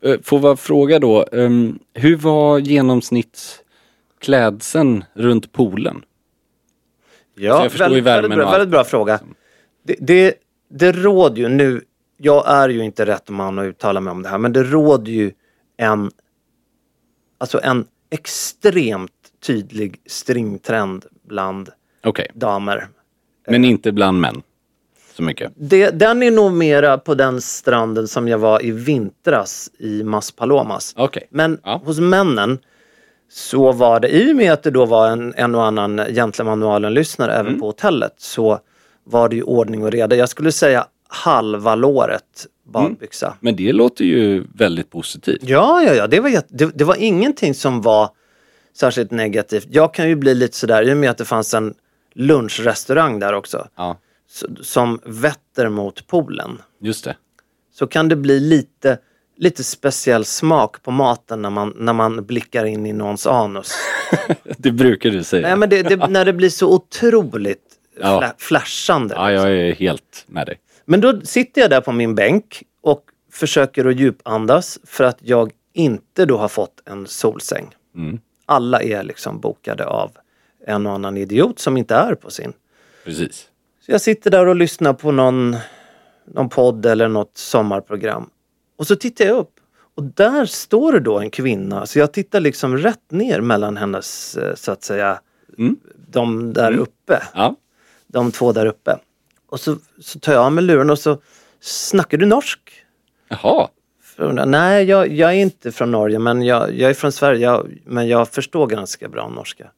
eh, 0.00 0.20
får 0.22 0.42
jag 0.42 0.60
fråga 0.60 0.98
då, 0.98 1.26
ehm, 1.32 1.78
hur 1.94 2.16
var 2.16 2.58
genomsnitts 2.58 3.58
klädseln 4.20 5.04
runt 5.14 5.52
poolen? 5.52 6.02
Ja, 7.42 7.68
väldigt, 7.78 8.04
väldigt, 8.04 8.34
bra, 8.34 8.50
väldigt 8.50 8.68
bra 8.68 8.84
fråga. 8.84 9.20
Det, 9.82 9.96
det, 10.00 10.34
det 10.70 10.92
råder 10.92 11.36
ju 11.42 11.48
nu, 11.48 11.80
jag 12.16 12.48
är 12.48 12.68
ju 12.68 12.84
inte 12.84 13.06
rätt 13.06 13.28
man 13.28 13.58
att 13.58 13.64
uttala 13.64 14.00
mig 14.00 14.10
om 14.10 14.22
det 14.22 14.28
här, 14.28 14.38
men 14.38 14.52
det 14.52 14.62
råder 14.62 15.12
ju 15.12 15.32
en, 15.76 16.10
alltså 17.38 17.60
en 17.62 17.84
extremt 18.10 19.12
tydlig 19.46 20.00
stringtrend 20.06 21.04
bland 21.28 21.68
Okej, 22.04 22.30
damer. 22.34 22.88
men 23.48 23.64
inte 23.64 23.92
bland 23.92 24.20
män. 24.20 24.42
Så 25.14 25.22
mycket. 25.22 25.52
Det, 25.56 25.90
den 25.90 26.22
är 26.22 26.30
nog 26.30 26.52
mera 26.52 26.98
på 26.98 27.14
den 27.14 27.40
stranden 27.40 28.08
som 28.08 28.28
jag 28.28 28.38
var 28.38 28.64
i 28.64 28.70
vintras 28.70 29.70
i 29.78 30.02
Maspalomas. 30.02 30.94
Okej. 30.96 31.26
Men 31.30 31.58
Ja. 31.64 31.82
hos 31.84 32.00
männen 32.00 32.58
så 33.34 33.72
var 33.72 34.00
det, 34.00 34.08
i 34.08 34.32
och 34.32 34.36
med 34.36 34.52
att 34.52 34.62
det 34.62 34.70
då 34.70 34.86
var 34.86 35.08
en, 35.10 35.34
en 35.36 35.54
och 35.54 35.64
annan 35.64 35.96
Gentlemanualen-lyssnare 36.14 37.32
Mm. 37.34 37.46
även 37.46 37.60
på 37.60 37.66
hotellet, 37.66 38.14
så 38.18 38.58
var 39.04 39.28
det 39.28 39.36
ju 39.36 39.42
ordning 39.42 39.84
och 39.84 39.90
reda. 39.92 40.16
Jag 40.16 40.28
skulle 40.28 40.52
säga 40.52 40.86
halva 41.08 41.74
låret 41.74 42.46
badbyxa. 42.64 43.36
Men 43.40 43.56
det 43.56 43.72
låter 43.72 44.04
ju 44.04 44.44
väldigt 44.54 44.90
positivt. 44.90 45.38
Ja, 45.42 45.82
ja, 45.82 45.94
ja, 45.94 46.06
det 46.06 46.20
var, 46.20 46.30
det, 46.48 46.78
det 46.78 46.84
var 46.84 46.96
ingenting 46.98 47.54
som 47.54 47.82
var 47.82 48.10
särskilt 48.76 49.10
negativt. 49.10 49.66
Jag 49.70 49.94
kan 49.94 50.08
ju 50.08 50.14
bli 50.16 50.34
lite 50.34 50.56
sådär, 50.56 50.82
i 50.88 50.92
och 50.92 50.96
med 50.96 51.10
att 51.10 51.18
det 51.18 51.24
fanns 51.24 51.54
en 51.54 51.74
lunchrestaurang 52.14 53.18
där 53.18 53.32
också, 53.32 53.66
Ja, 53.76 53.98
som 54.60 55.00
vetter 55.04 55.68
mot 55.68 56.06
poolen. 56.06 56.58
just 56.80 57.04
det. 57.04 57.16
så 57.74 57.86
kan 57.86 58.08
det 58.08 58.16
bli 58.16 58.40
lite, 58.40 58.98
lite 59.42 59.64
speciell 59.64 60.24
smak 60.24 60.82
på 60.82 60.90
maten 60.90 61.42
när 61.42 61.50
man, 61.50 61.74
när 61.76 61.92
man 61.92 62.24
blickar 62.24 62.64
in 62.64 62.86
i 62.86 62.92
någons 62.92 63.26
anus. 63.26 63.72
Det 64.56 64.72
brukar 64.72 65.10
du 65.10 65.22
säga. 65.24 65.46
Nej 65.46 65.56
men 65.56 65.68
det, 65.68 65.82
det, 65.82 65.96
när 66.08 66.24
det 66.24 66.32
blir 66.32 66.48
så 66.48 66.74
otroligt 66.74 67.58
Ja. 68.00 68.18
fla, 68.18 68.34
flashande. 68.38 69.14
Ja, 69.14 69.32
jag 69.32 69.50
är 69.50 69.74
helt 69.74 70.24
med 70.26 70.46
dig. 70.46 70.58
Men 70.84 71.00
då 71.00 71.20
sitter 71.20 71.60
jag 71.60 71.70
där 71.70 71.80
på 71.80 71.92
min 71.92 72.14
bänk 72.14 72.62
och 72.80 73.04
försöker 73.32 73.84
att 73.84 74.00
djupandas 74.00 74.78
för 74.84 75.04
att 75.04 75.18
jag 75.20 75.52
inte 75.72 76.24
då 76.26 76.38
har 76.38 76.48
fått 76.48 76.82
en 76.84 77.06
solsäng. 77.06 77.74
Mm. 77.96 78.20
Alla 78.46 78.82
är 78.82 79.02
liksom 79.02 79.40
bokade 79.40 79.86
av 79.86 80.10
en 80.66 80.86
och 80.86 80.92
annan 80.92 81.16
idiot 81.16 81.58
som 81.58 81.76
inte 81.76 81.94
är 81.94 82.14
på 82.14 82.30
sin. 82.30 82.52
Precis. 83.04 83.48
Så 83.86 83.92
jag 83.92 84.00
sitter 84.00 84.30
där 84.30 84.46
och 84.46 84.56
lyssnar 84.56 84.92
på 84.92 85.12
någon, 85.12 85.56
någon 86.34 86.48
podd 86.48 86.86
eller 86.86 87.08
något 87.08 87.38
sommarprogram. 87.38 88.30
Och 88.82 88.86
så 88.88 88.96
tittar 88.96 89.24
jag 89.24 89.36
upp 89.38 89.54
och 89.94 90.02
där 90.02 90.46
står 90.46 90.92
det 90.92 91.00
då 91.00 91.18
en 91.18 91.30
kvinna. 91.30 91.86
Så 91.86 91.98
jag 91.98 92.12
tittar 92.12 92.40
liksom 92.40 92.76
rätt 92.78 93.10
ner 93.10 93.40
mellan 93.40 93.76
hennes, 93.76 94.36
eh, 94.36 94.54
så 94.54 94.72
att 94.72 94.82
säga, 94.84 95.20
Mm. 95.58 95.76
de 96.08 96.52
där 96.52 96.72
uppe. 96.72 97.22
Ja, 97.34 97.56
De 98.06 98.32
två 98.32 98.52
där 98.52 98.66
uppe. 98.66 98.98
Och 99.48 99.60
så, 99.60 99.76
så 100.00 100.18
tar 100.18 100.32
jag 100.32 100.44
av 100.44 100.52
mig 100.52 100.64
luren 100.64 100.90
och 100.90 100.98
så 100.98 101.18
snackar 101.60 102.18
du 102.18 102.26
norsk? 102.26 102.60
jaha. 103.28 103.68
Nej, 104.46 104.84
jag, 104.84 105.08
jag 105.12 105.30
är 105.30 105.34
inte 105.36 105.72
från 105.72 105.90
Norge 105.90 106.18
men 106.18 106.42
jag, 106.42 106.74
jag 106.74 106.90
är 106.90 106.94
från 106.94 107.12
Sverige. 107.12 107.40
Jag, 107.40 107.70
men 107.84 108.08
jag 108.08 108.28
förstår 108.28 108.66
ganska 108.66 109.08
bra 109.08 109.28
norska. 109.28 109.70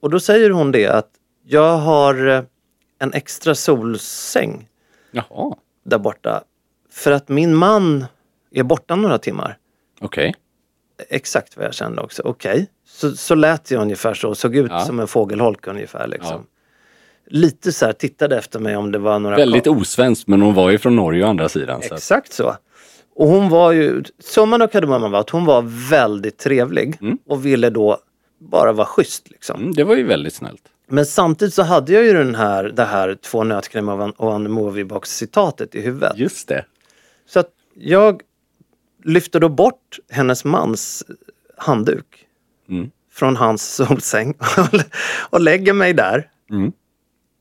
Och 0.00 0.10
då 0.10 0.20
säger 0.20 0.50
hon 0.50 0.72
det 0.72 0.86
att 0.86 1.10
jag 1.44 1.76
har 1.76 2.26
eh, 2.28 2.42
en 2.98 3.12
extra 3.12 3.54
solsäng 3.54 4.68
Jaha. 5.10 5.56
där 5.84 5.98
borta. 5.98 6.44
För 6.90 7.12
att 7.12 7.28
min 7.28 7.54
man 7.54 8.04
är 8.60 8.62
borta 8.64 8.96
några 8.96 9.18
timmar. 9.18 9.58
Okej. 10.00 10.34
Exakt 11.08 11.56
vad 11.56 11.66
jag 11.66 11.74
kände 11.74 12.02
också. 12.02 12.22
Okej. 12.24 12.68
Så, 12.88 13.16
så 13.16 13.34
lät 13.34 13.70
jag 13.70 13.82
ungefär 13.82 14.14
så. 14.14 14.34
Såg 14.34 14.56
ut 14.56 14.70
Ja. 14.70 14.80
som 14.80 15.00
en 15.00 15.06
fågelholk 15.06 15.66
ungefär. 15.66 16.06
Liksom. 16.06 16.46
Lite 17.26 17.72
så 17.72 17.86
här, 17.86 17.92
tittade 17.92 18.38
efter 18.38 18.58
mig 18.60 18.76
om 18.76 18.92
det 18.92 18.98
var 18.98 19.18
några 19.18 19.36
Väldigt 19.36 19.66
osvenskt 19.66 20.28
men 20.28 20.42
hon 20.42 20.54
var 20.54 20.70
ju 20.70 20.78
från 20.78 20.96
Norge 20.96 21.24
å 21.24 21.28
andra 21.28 21.48
sidan. 21.48 21.82
Så 21.82 21.94
Exakt 21.94 22.32
så. 22.32 22.56
Och 23.16 23.28
hon 23.28 23.48
var 23.48 23.72
ju, 23.72 24.02
summan 24.18 24.62
av 24.62 24.66
kardemumman 24.66 25.10
var 25.10 25.20
att 25.20 25.30
hon 25.30 25.44
var 25.44 25.62
väldigt 25.90 26.38
trevlig 26.38 26.98
Mm. 27.00 27.18
och 27.28 27.46
ville 27.46 27.70
då 27.70 27.98
bara 28.38 28.72
vara 28.72 28.86
schysst. 28.86 29.30
Liksom. 29.30 29.60
mm, 29.60 29.74
det 29.74 29.84
var 29.84 29.96
ju 29.96 30.04
väldigt 30.06 30.34
snällt. 30.34 30.62
Men 30.88 31.06
samtidigt 31.06 31.54
så 31.54 31.62
hade 31.62 31.92
jag 31.92 32.04
ju 32.04 32.12
den 32.12 32.34
här, 32.34 32.64
det 32.64 32.84
här 32.84 33.14
två 33.14 33.44
nötkräm 33.44 33.88
och 33.88 34.02
en, 34.04 34.10
och 34.10 34.34
en 34.34 34.50
moviebox 34.50 35.16
citatet 35.16 35.74
i 35.74 35.80
huvudet. 35.80 36.12
Just 36.18 36.48
det. 36.48 36.64
Så 37.28 37.40
att 37.40 37.50
jag 37.74 38.20
lyfter 39.04 39.40
då 39.40 39.48
bort 39.48 39.98
hennes 40.10 40.44
mans 40.44 41.04
handduk 41.56 42.20
Mm. 42.68 42.90
från 43.12 43.36
hans 43.36 43.74
solsäng 43.74 44.34
och 45.30 45.40
lägger 45.40 45.72
mig 45.72 45.92
där. 45.94 46.30
Mm. 46.50 46.72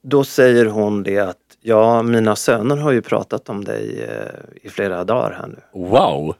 Då 0.04 0.24
säger 0.24 0.66
hon 0.66 1.04
det 1.04 1.20
att 1.20 1.38
ja, 1.62 2.04
mina 2.04 2.36
söner 2.36 2.78
har 2.78 2.92
ju 2.92 3.02
pratat 3.02 3.50
om 3.50 3.64
dig 3.64 4.04
eh, 4.04 4.66
i 4.68 4.70
flera 4.70 5.04
dagar 5.04 5.32
här 5.32 5.48
nu. 5.48 5.60
Wow. 5.80 6.36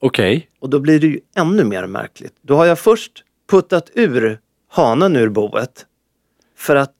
Okej. 0.00 0.48
Och 0.60 0.70
då 0.70 0.78
blir 0.78 1.00
det 1.00 1.06
ju 1.06 1.20
ännu 1.36 1.64
mer 1.64 1.86
märkligt. 1.86 2.34
Då 2.42 2.56
har 2.56 2.66
jag 2.66 2.78
först 2.78 3.24
puttat 3.50 3.90
ur 3.94 4.40
hanen 4.68 5.16
ur 5.16 5.28
boet 5.28 5.86
för 6.56 6.76
att 6.76 6.95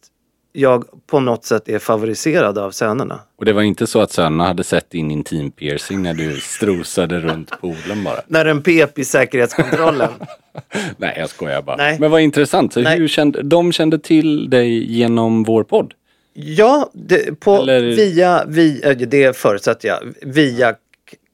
jag 0.57 0.85
på 1.07 1.21
något 1.21 1.45
sätt 1.45 1.69
är 1.69 1.79
favoriserad 1.79 2.59
av 2.59 2.71
sönerna. 2.71 3.21
Och 3.39 3.45
det 3.45 3.53
var 3.53 3.63
inte 3.63 3.87
så 3.87 4.01
att 4.01 4.13
sönerna 4.13 4.47
hade 4.47 4.65
sett 4.65 4.91
din 4.91 5.11
intimpiercing 5.11 6.03
när 6.03 6.15
du 6.15 6.41
strosade 6.41 7.21
runt 7.21 7.51
poolen 7.61 8.05
bara? 8.05 8.21
När 8.27 8.45
den 8.45 8.63
pep 8.63 8.99
i 8.99 9.05
säkerhetskontrollen. 9.05 10.11
Nej, 10.97 11.17
jag 11.19 11.29
skojar 11.31 11.63
bara. 11.63 11.77
Nej. 11.77 11.97
Men 12.01 12.11
vad 12.11 12.21
intressant. 12.21 12.73
Så 12.73 12.81
Nej. 12.81 12.99
hur 12.99 13.09
kände, 13.09 13.43
de 13.43 13.73
kände 13.73 13.99
till 13.99 14.51
dig 14.51 14.93
genom 14.93 15.43
vår 15.43 15.65
podd? 15.65 15.95
Ja, 16.35 16.91
det, 16.93 17.41
på, 17.41 17.57
Eller- 17.57 17.81
via, 17.81 18.45
via, 18.49 18.95
det 18.95 19.37
förutsätter 19.37 19.89
jag, 19.89 19.99
via 20.23 20.75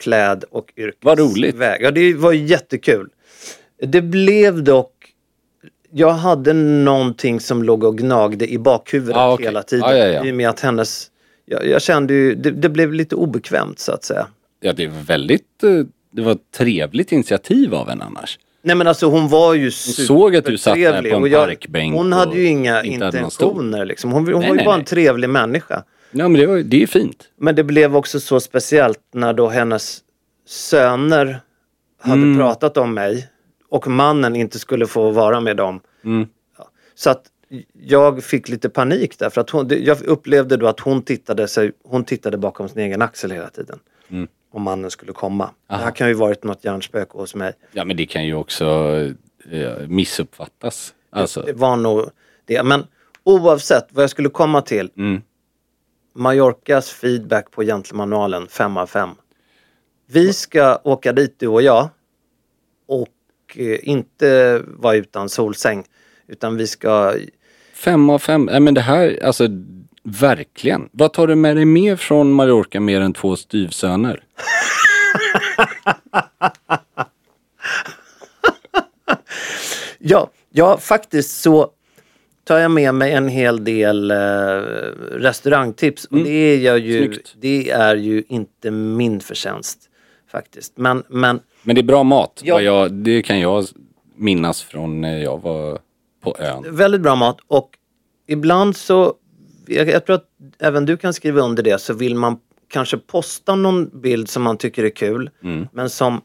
kläd 0.02 0.44
och 0.50 0.72
yrkesväg. 0.76 0.96
Vad 1.00 1.18
roligt. 1.18 1.56
Ja, 1.80 1.90
det 1.90 2.14
var 2.14 2.32
jättekul. 2.32 3.08
Det 3.82 4.02
blev 4.02 4.64
dock, 4.64 4.91
jag 5.94 6.12
hade 6.12 6.52
någonting 6.52 7.40
som 7.40 7.62
låg 7.62 7.85
och 7.85 7.98
gnagde 7.98 8.52
i 8.52 8.59
bakhuvudet 8.59 9.16
Ah, 9.16 9.33
okej. 9.33 9.46
hela 9.46 9.62
tiden. 9.62 9.88
Ja, 9.90 9.96
ja, 9.96 10.07
ja. 10.07 10.24
I 10.24 10.31
och 10.33 10.37
med 10.37 10.48
att 10.48 10.61
hennes, 10.61 11.07
jag, 11.46 11.66
jag 11.66 11.83
kände 11.83 12.14
ju, 12.14 12.35
det, 12.35 12.50
det 12.50 12.68
blev 12.68 12.92
lite 12.92 13.14
obekvämt 13.14 13.78
så 13.78 13.92
att 13.92 14.05
säga. 14.05 14.26
Ja, 14.61 14.72
det 14.72 14.87
var 14.87 15.00
väldigt... 15.02 15.62
eh, 15.62 15.70
Det 16.11 16.22
var 16.22 16.33
ett 16.33 16.50
trevligt 16.57 17.12
initiativ 17.12 17.74
av 17.74 17.90
en 17.90 18.02
annars. 18.02 18.38
Nej 18.64 18.76
men 18.76 18.87
alltså 18.87 19.07
hon 19.07 19.28
var 19.28 19.55
ju 19.55 19.70
såg 19.70 20.37
att 20.37 20.44
du 20.44 20.59
satt 20.59 20.74
där 20.74 20.81
supertrevlig 20.81 21.12
på 21.12 21.26
en 21.26 21.33
jag- 21.33 21.46
parkbänk 21.48 21.94
Hon 21.94 22.12
hade 22.12 22.37
ju 22.37 22.46
inga 22.46 22.83
inte 22.83 23.07
intentioner 23.07 23.85
liksom. 23.85 24.12
Hon, 24.12 24.24
hon 24.26 24.33
Nej, 24.40 24.48
var 24.48 24.48
ju 24.48 24.57
nej, 24.57 24.64
bara 24.64 24.74
nej. 24.76 24.81
en 24.81 24.85
trevlig 24.87 25.31
människa. 25.31 25.83
Ja, 26.11 26.28
men 26.28 26.40
det, 26.40 26.46
var, 26.46 26.57
det 26.59 26.83
är 26.83 26.87
fint. 26.87 27.24
Men 27.40 27.55
det 27.55 27.64
blev 27.64 27.96
också 27.96 28.20
så 28.20 28.40
speciellt 28.40 28.98
när 29.14 29.33
då 29.33 29.48
hennes 29.48 30.00
söner 30.48 31.40
hade 32.00 32.22
Mm. 32.22 32.38
pratat 32.38 32.76
om 32.76 32.94
mig 32.94 33.28
och 33.72 33.88
mannen 33.88 34.37
inte 34.37 34.58
skulle 34.58 34.87
få 34.87 35.11
vara 35.11 35.40
med 35.40 35.56
dem. 35.56 35.80
Mm. 36.04 36.26
Så 36.94 37.11
att 37.11 37.22
jag 37.72 38.24
fick 38.24 38.48
lite 38.48 38.68
panik 38.68 39.18
där 39.18 39.30
för 39.30 39.40
att 39.40 39.50
hon, 39.50 39.68
det- 39.68 39.78
jag 39.78 40.02
upplevde 40.02 40.56
då 40.56 40.66
att 40.66 40.80
hon 40.80 41.02
tittade, 41.02 41.48
sig, 41.48 41.72
hon 41.85 42.04
tittade 42.04 42.38
bakom 42.38 42.68
sin 42.68 42.78
egen 42.78 43.02
axel 43.02 43.30
hela 43.30 43.48
tiden. 43.48 43.78
Mm. 44.08 44.28
Om 44.52 44.62
mannen 44.62 44.90
skulle 44.90 45.12
komma. 45.12 45.50
Det 45.68 45.74
Aha. 45.74 45.85
här 45.85 45.90
kan 45.90 46.08
ju 46.08 46.14
varit 46.14 46.44
något 46.44 46.64
hjärnspöke 46.64 47.18
hos 47.18 47.35
mig. 47.35 47.52
Ja, 47.72 47.85
men 47.85 47.96
det 47.96 48.06
kan 48.06 48.26
ju 48.26 48.35
också 48.35 48.64
eh, 49.50 49.87
missuppfattas. 49.88 50.94
Alltså, 51.11 51.42
Det 51.42 51.52
var 51.52 51.76
nog 51.76 52.11
det. 52.44 52.62
Men 52.62 52.87
oavsett 53.24 53.87
vad 53.90 54.02
jag 54.02 54.11
skulle 54.11 54.28
komma 54.28 54.62
till. 54.62 54.90
mm. 54.96 55.22
Mallorcas 56.14 56.90
feedback 56.90 57.50
på 57.50 57.62
gentlemanualen 57.62 58.48
5 58.48 58.76
av 58.76 58.87
5. 58.87 59.08
Vi 60.06 60.32
ska 60.32 60.78
åka 60.85 61.12
dit 61.12 61.35
du 61.38 61.46
och 61.48 61.62
jag 61.62 61.88
och 63.52 63.58
eh, 63.58 63.78
inte 63.82 64.62
vara 64.66 64.96
utan 64.96 65.28
solsäng 65.28 65.84
utan 66.28 66.56
vi 66.56 66.66
ska 66.66 67.14
Fem 67.74 68.10
av 68.10 68.18
fem. 68.18 68.44
Nej, 68.44 68.60
men 68.60 68.74
det 68.74 68.80
här, 68.80 69.18
alltså 69.24 69.48
verkligen. 70.02 70.88
Vad 70.92 71.12
tar 71.12 71.26
du 71.26 71.34
med 71.34 71.56
dig 71.56 71.64
mer 71.64 71.96
från 71.96 72.32
Mallorca 72.32 72.80
mer 72.80 73.00
än 73.00 73.12
två 73.12 73.36
styvsöner? 73.36 74.24
Ja, 80.04 80.30
ja 80.50 80.78
faktiskt 80.78 81.40
så 81.40 81.70
tar 82.44 82.58
jag 82.58 82.70
med 82.70 82.94
mig 82.94 83.12
en 83.12 83.28
hel 83.28 83.64
del 83.64 84.10
eh, 84.10 84.16
restaurangtips 85.10 86.04
och 86.04 86.18
det, 86.18 86.30
är 86.30 86.58
jag 86.58 86.78
ju, 86.78 87.06
Snyggt. 87.06 87.34
det 87.40 87.70
är 87.70 87.96
ju 87.96 88.22
inte 88.28 88.70
min 88.70 89.20
förtjänst 89.20 89.78
faktiskt. 90.30 90.72
Men, 90.76 91.02
men 91.08 91.40
Men 91.62 91.75
det 91.75 91.81
är 91.81 91.83
bra 91.83 92.03
mat. 92.03 92.40
Ja. 92.44 92.61
Jag, 92.61 92.92
det 92.92 93.22
kan 93.22 93.40
jag 93.40 93.64
minnas 94.16 94.62
från 94.62 95.01
när 95.01 95.18
jag 95.18 95.42
var 95.42 95.79
på 96.22 96.37
ön. 96.38 96.77
väldigt 96.77 97.01
bra 97.01 97.14
mat 97.14 97.37
och 97.46 97.70
ibland 98.27 98.77
så, 98.77 99.14
jag, 99.66 99.88
jag 99.88 100.07
tror 100.07 100.16
att 100.16 100.27
även 100.59 100.87
du 100.87 100.96
kan 100.96 101.14
skriva 101.14 101.40
under 101.40 101.62
det, 101.62 101.81
så 101.81 101.94
vill 101.94 102.14
man 102.14 102.38
kanske 102.68 102.96
posta 102.98 103.55
någon 103.55 104.01
bild 104.01 104.29
som 104.29 104.42
man 104.42 104.57
tycker 104.57 104.85
är 104.85 104.90
kul 104.90 105.31
Mm. 105.42 105.68
men 105.72 105.90
som 105.90 106.20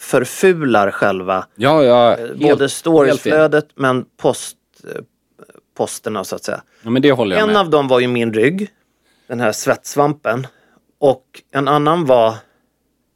förfular 0.00 0.90
själva 0.90 1.46
Ja, 1.56 1.82
ja. 1.84 2.12
eh, 2.16 2.18
helt- 2.26 2.40
både 2.40 2.68
storiesflödet 2.68 3.68
men 3.74 4.04
post, 4.16 4.56
eh, 4.84 5.00
posterna 5.76 6.24
så 6.24 6.36
att 6.36 6.44
säga. 6.44 6.62
Ja, 6.82 6.90
men 6.90 7.02
det 7.02 7.12
håller 7.12 7.36
jag 7.36 7.42
En 7.42 7.48
med. 7.52 7.60
av 7.60 7.70
dem 7.70 7.88
var 7.88 8.00
ju 8.00 8.08
min 8.08 8.32
rygg, 8.32 8.68
den 9.26 9.40
här 9.40 9.52
svettsvampen. 9.52 10.46
Och 10.98 11.24
en 11.52 11.68
annan 11.68 12.04
var 12.04 12.34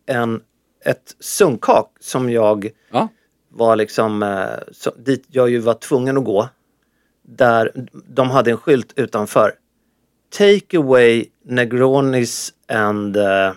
en, 0.07 0.41
ett 0.85 1.17
sunkak 1.21 1.93
som 2.01 2.31
jag 2.31 2.71
Ja. 2.93 3.09
var 3.49 3.77
liksom, 3.77 4.23
eh, 4.23 4.73
så, 4.73 4.91
dit 4.91 5.25
jag 5.29 5.51
ju 5.51 5.59
var 5.59 5.75
tvungen 5.75 6.19
att 6.19 6.25
gå. 6.25 6.49
Där 7.23 7.73
de 8.09 8.31
hade 8.31 8.51
en 8.51 8.57
skylt 8.57 8.93
utanför. 8.97 9.53
Take 10.39 10.79
away 10.79 11.25
Negronis 11.45 12.53
and 12.69 13.17
eh, 13.17 13.53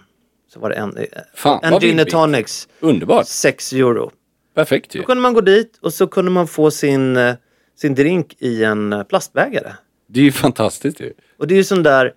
så 0.54 0.60
var 0.60 0.70
det 0.70 0.76
en, 0.76 0.98
eh, 0.98 1.06
Fan, 1.36 1.60
and 1.64 1.82
gin 1.82 2.00
and 2.00 2.10
tonics. 2.10 2.68
Underbart. 2.80 3.28
6 3.28 3.74
euro. 3.74 4.12
Perfekt 4.56 4.96
ju. 4.96 5.00
Då 5.00 5.06
kunde 5.06 5.22
man 5.22 5.34
gå 5.34 5.42
dit 5.42 5.78
och 5.82 5.94
så 5.94 6.08
kunde 6.08 6.32
man 6.32 6.48
få 6.48 6.72
sin, 6.72 7.20
sin 7.76 7.96
drink 7.96 8.36
i 8.40 8.64
en 8.64 9.06
plastbägare. 9.10 9.72
Det 10.08 10.20
är 10.20 10.24
ju 10.24 10.32
fantastiskt 10.32 11.00
ju. 11.00 11.14
Och 11.38 11.48
det 11.48 11.54
är 11.54 11.58
ju 11.58 11.64
sån 11.64 11.84
där, 11.84 12.14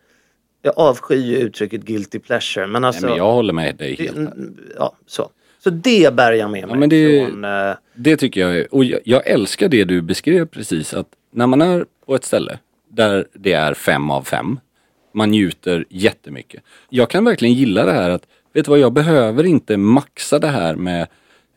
jag 0.67 0.79
avskyr 0.79 1.17
ju 1.17 1.37
uttrycket 1.37 1.81
guilty 1.85 2.19
pleasure 2.19 2.67
men 2.67 2.85
alltså, 2.85 3.01
Nej, 3.07 3.11
men 3.11 3.19
jag 3.19 3.33
håller 3.33 3.53
med 3.53 3.77
dig 3.77 3.95
helt. 3.95 4.17
här. 4.17 4.33
ja 4.79 4.93
så. 5.07 5.31
Så 5.59 5.71
det 5.71 6.15
bär 6.15 6.33
jag 6.33 6.51
med 6.51 6.69
mig 6.69 6.79
men 6.79 6.89
det- 6.89 7.27
från, 7.29 7.45
eh, 7.45 7.75
Det 7.95 8.17
tycker 8.17 8.41
jag 8.41 8.59
är, 8.59 8.75
och 8.75 8.85
jag, 8.85 9.01
jag 9.05 9.27
älskar 9.27 9.69
det 9.69 9.85
du 9.85 10.03
beskrev 10.03 10.47
precis 10.47 10.95
att 10.95 11.07
när 11.33 11.47
man 11.47 11.63
är 11.63 11.85
på 12.07 12.15
ett 12.15 12.25
ställe 12.25 12.59
där 12.89 13.27
det 13.33 13.53
är 13.53 13.75
fem 13.75 14.11
av 14.11 14.23
fem, 14.23 14.61
man 15.13 15.31
njuter 15.31 15.85
jättemycket. 15.89 16.63
Jag 16.89 17.11
kan 17.11 17.25
verkligen 17.25 17.55
gilla 17.55 17.85
det 17.85 17.93
här 17.93 18.11
att, 18.11 18.23
vet 18.53 18.65
du 18.65 18.71
vad, 18.71 18.79
jag 18.79 18.93
behöver 18.93 19.45
inte 19.45 19.77
maxa 19.77 20.39
det 20.39 20.49
här 20.49 20.75
med 20.75 21.07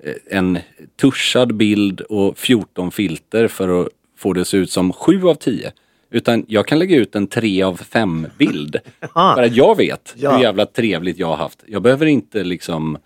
eh, 0.04 0.13
en 0.38 0.58
tuschad 1.02 1.56
bild 1.56 2.02
och 2.02 2.38
14 2.38 2.91
filter 2.91 3.48
för 3.48 3.82
att 3.82 3.88
få 4.17 4.34
det 4.34 4.41
att 4.41 4.48
se 4.48 4.58
ut 4.58 4.72
som 4.72 4.93
7 4.93 5.24
av 5.24 5.36
10. 5.36 5.72
Utan 6.12 6.45
jag 6.48 6.67
kan 6.67 6.80
lägga 6.80 6.95
ut 6.98 7.15
en 7.15 7.28
3 7.28 7.62
av 7.63 7.76
5 7.78 8.28
bild. 8.38 8.76
Ah. 9.13 9.36
För 9.36 9.43
att 9.43 9.56
jag 9.56 9.78
vet 9.78 10.13
Ja. 10.17 10.32
hur 10.36 10.43
jävla 10.43 10.65
trevligt 10.65 11.17
jag 11.17 11.28
har 11.28 11.36
haft. 11.36 11.63
Jag 11.67 11.82
behöver 11.82 12.06
inte 12.06 12.43
liksom 12.43 12.98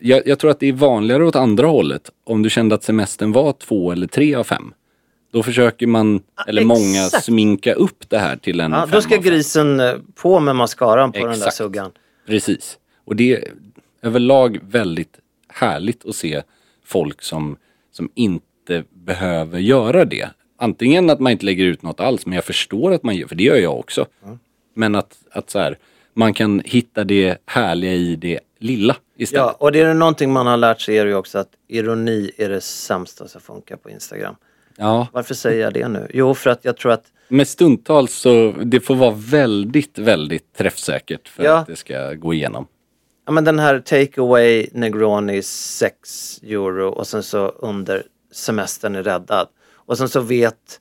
jag, 0.00 0.26
jag 0.26 0.38
tror 0.38 0.50
att 0.50 0.60
det 0.60 0.68
är 0.68 0.72
vanligare 0.72 1.24
åt 1.24 1.36
andra 1.36 1.66
hållet. 1.66 2.10
Om 2.24 2.42
du 2.42 2.50
kände 2.50 2.74
att 2.74 2.82
semestern 2.84 3.32
var 3.32 3.52
två 3.52 3.92
eller 3.92 4.06
tre 4.06 4.34
av 4.34 4.44
fem. 4.44 4.74
Då 5.32 5.42
försöker 5.42 5.86
man, 5.86 6.22
eller 6.46 6.64
många, 6.64 7.04
exakt. 7.04 7.24
sminka 7.24 7.72
upp 7.74 8.08
det 8.08 8.18
här 8.18 8.36
till 8.36 8.60
en 8.60 8.72
ja, 8.72 8.80
fem 8.80 8.90
då 8.92 9.00
ska 9.00 9.14
fem. 9.14 9.22
grisen 9.22 9.80
eh, 9.80 9.92
på 10.14 10.40
med 10.40 10.56
mascaran 10.56 11.12
på 11.12 11.18
den 11.18 11.28
där 11.28 11.36
Exakt. 11.36 11.56
suggan. 11.56 11.90
Precis. 12.26 12.78
Och 13.04 13.16
det 13.16 13.32
är 13.36 13.44
överlag 14.02 14.58
väldigt 14.62 15.18
härligt 15.48 16.06
att 16.06 16.14
se 16.16 16.42
folk 16.84 17.22
som, 17.22 17.56
som 17.92 18.08
inte 18.14 18.84
behöver 18.94 19.58
göra 19.58 20.04
det. 20.04 20.28
Antingen 20.56 21.10
att 21.10 21.20
man 21.20 21.32
inte 21.32 21.44
lägger 21.44 21.64
ut 21.64 21.82
något 21.82 22.00
alls, 22.00 22.26
men 22.26 22.34
jag 22.34 22.44
förstår 22.44 22.92
att 22.92 23.02
man 23.02 23.16
gör, 23.16 23.26
för 23.28 23.34
det 23.34 23.42
gör 23.44 23.56
jag 23.56 23.78
också. 23.78 24.06
Men 24.74 24.94
att, 24.94 25.18
att 25.30 25.50
så 25.50 25.58
här, 25.58 25.78
man 26.14 26.34
kan 26.34 26.62
hitta 26.64 27.04
det 27.04 27.38
härliga 27.46 27.92
i 27.92 28.16
det 28.16 28.40
lilla 28.58 28.96
istället. 29.16 29.42
Ja, 29.46 29.56
och 29.58 29.72
det 29.72 29.80
är 29.80 29.94
någonting 29.94 30.32
man 30.32 30.46
har 30.46 30.56
lärt 30.56 30.80
sig 30.80 30.98
är 30.98 31.06
ju 31.06 31.14
också 31.14 31.38
att 31.38 31.48
ironi 31.68 32.30
är 32.36 32.48
det 32.48 32.60
sämsta 32.60 33.28
som 33.28 33.40
funkar 33.40 33.76
på 33.76 33.90
Instagram. 33.90 34.34
ja. 34.76 35.08
Varför 35.12 35.34
säger 35.34 35.62
jag 35.64 35.74
det 35.74 35.88
nu? 35.88 36.06
Jo, 36.14 36.34
för 36.34 36.50
att 36.50 36.64
jag 36.64 36.76
tror 36.76 36.92
att 36.92 37.04
Men 37.28 37.46
stundtals 37.46 38.14
så, 38.14 38.52
det 38.64 38.80
får 38.80 38.94
vara 38.96 39.14
väldigt, 39.16 39.98
väldigt 39.98 40.52
träffsäkert 40.54 41.28
för 41.28 41.44
Ja. 41.44 41.58
att 41.58 41.66
det 41.66 41.76
ska 41.76 42.12
gå 42.14 42.34
igenom. 42.34 42.66
Ja 43.26 43.32
men 43.32 43.44
den 43.44 43.58
här 43.58 43.80
take 43.80 44.20
away 44.20 44.66
Negroni 44.72 45.42
6 45.42 46.40
euro 46.42 46.88
och 46.88 47.06
sen 47.06 47.22
så 47.22 47.48
under 47.48 48.02
semestern 48.32 48.94
är 48.94 49.02
räddad. 49.02 49.48
Och 49.86 49.98
sen 49.98 50.08
så 50.08 50.20
vet, 50.20 50.80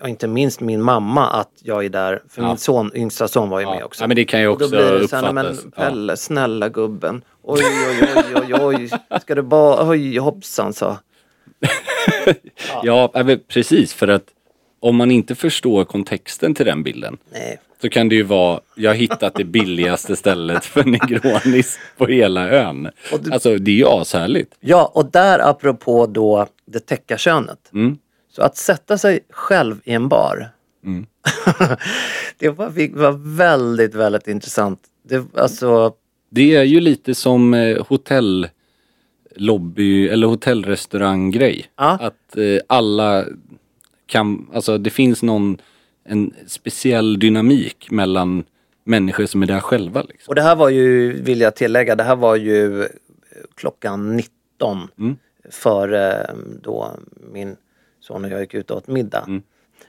ja, 0.00 0.08
inte 0.08 0.28
minst 0.28 0.60
min 0.60 0.82
mamma 0.82 1.26
att 1.30 1.50
jag 1.62 1.84
är 1.84 1.88
där, 1.88 2.22
för 2.28 2.42
Ja. 2.42 2.48
min 2.48 2.56
son, 2.56 2.90
yngsta 2.94 3.28
son 3.28 3.48
var 3.48 3.60
ju 3.60 3.66
med 3.66 3.84
också. 3.84 4.02
Ja, 4.02 4.08
men 4.08 4.16
det 4.16 4.24
kan 4.24 4.40
ju 4.40 4.48
Och 4.48 4.58
då 4.58 4.64
också 4.64 4.76
blir 4.76 4.92
det 4.92 5.08
så 5.08 5.16
här, 5.16 5.32
men 5.32 5.46
uppfattas. 5.46 5.74
Pelle, 5.74 6.16
snälla 6.16 6.68
gubben. 6.68 7.22
Oj, 7.42 7.60
oj, 7.64 8.08
oj, 8.16 8.42
oj, 8.48 8.88
oj. 9.10 9.20
Ska 9.20 9.34
du 9.34 9.42
bara, 9.42 9.88
oj 9.88 10.18
hoppsan 10.18 10.72
så. 10.72 10.96
Ja, 12.82 13.10
ja 13.14 13.36
precis 13.48 13.94
för 13.94 14.08
att 14.08 14.24
om 14.80 14.96
man 14.96 15.10
inte 15.10 15.34
förstår 15.34 15.84
kontexten 15.84 16.54
till 16.54 16.66
den 16.66 16.82
bilden 16.82 17.16
Nej. 17.32 17.58
så 17.82 17.88
kan 17.88 18.08
det 18.08 18.14
ju 18.14 18.22
vara, 18.22 18.60
jag 18.74 18.90
har 18.90 18.94
hittat 18.94 19.34
det 19.34 19.44
billigaste 19.44 20.16
stället 20.16 20.64
för 20.64 20.84
negronis 20.84 21.78
på 21.96 22.06
hela 22.06 22.48
ön. 22.48 22.90
Alltså 23.32 23.58
det 23.58 23.70
är 23.70 23.74
ju 23.74 23.86
ashärligt. 23.88 24.54
Ja, 24.60 24.90
och 24.94 25.10
där 25.10 25.38
apropå 25.38 26.06
då 26.06 26.46
det 26.66 26.80
täcka 26.80 27.18
könet. 27.18 27.70
Mm. 27.72 27.98
Så 28.30 28.42
att 28.42 28.56
sätta 28.56 28.98
sig 28.98 29.20
själv 29.30 29.80
i 29.84 29.92
en 29.92 30.08
bar. 30.08 30.48
Mm. 30.84 31.06
det 32.38 32.48
var, 32.48 32.96
var 32.98 33.36
väldigt, 33.36 33.94
väldigt 33.94 34.28
intressant. 34.28 34.80
Det, 35.02 35.24
alltså, 35.36 35.94
Det 36.30 36.56
är 36.56 36.62
ju 36.62 36.80
lite 36.80 37.14
som 37.14 37.54
eh, 37.54 37.86
hotellobby 37.86 40.08
eller 40.08 40.26
hotellrestauranggrej. 40.26 41.66
Ja. 41.76 41.98
Att 42.00 42.36
eh, 42.36 42.58
alla 42.66 43.24
kan, 44.06 44.50
alltså 44.54 44.78
det 44.78 44.90
finns 44.90 45.22
någon, 45.22 45.58
en 46.04 46.34
speciell 46.46 47.18
dynamik 47.18 47.90
mellan 47.90 48.44
människor 48.84 49.26
som 49.26 49.42
är 49.42 49.46
där 49.46 49.60
själva. 49.60 50.02
Liksom. 50.02 50.30
och 50.30 50.34
det 50.34 50.42
här 50.42 50.56
var 50.56 50.68
ju, 50.68 51.22
vill 51.22 51.40
jag 51.40 51.56
tillägga, 51.56 51.96
det 51.96 52.02
här 52.02 52.16
var 52.16 52.36
ju 52.36 52.88
klockan 53.54 54.16
19 54.16 54.88
Mm. 54.98 55.16
före 55.50 56.22
eh, 56.22 56.34
då 56.62 56.90
min 57.32 57.56
son 58.00 58.24
och 58.24 58.30
jag 58.30 58.40
gick 58.40 58.54
ut 58.54 58.70
och 58.70 58.76
åt 58.76 58.86
middag. 58.88 59.24
Mm. 59.28 59.42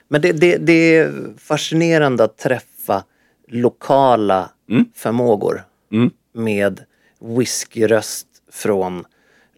Men 0.08 0.20
det, 0.20 0.32
det, 0.32 0.56
det 0.56 0.96
är 0.96 1.12
fascinerande 1.38 2.24
att 2.24 2.38
träffa 2.38 3.04
lokala 3.48 4.50
förmågor 4.94 5.64
Mm. 5.92 6.10
med 6.32 6.80
whiskyröst 7.20 8.26
från 8.52 9.04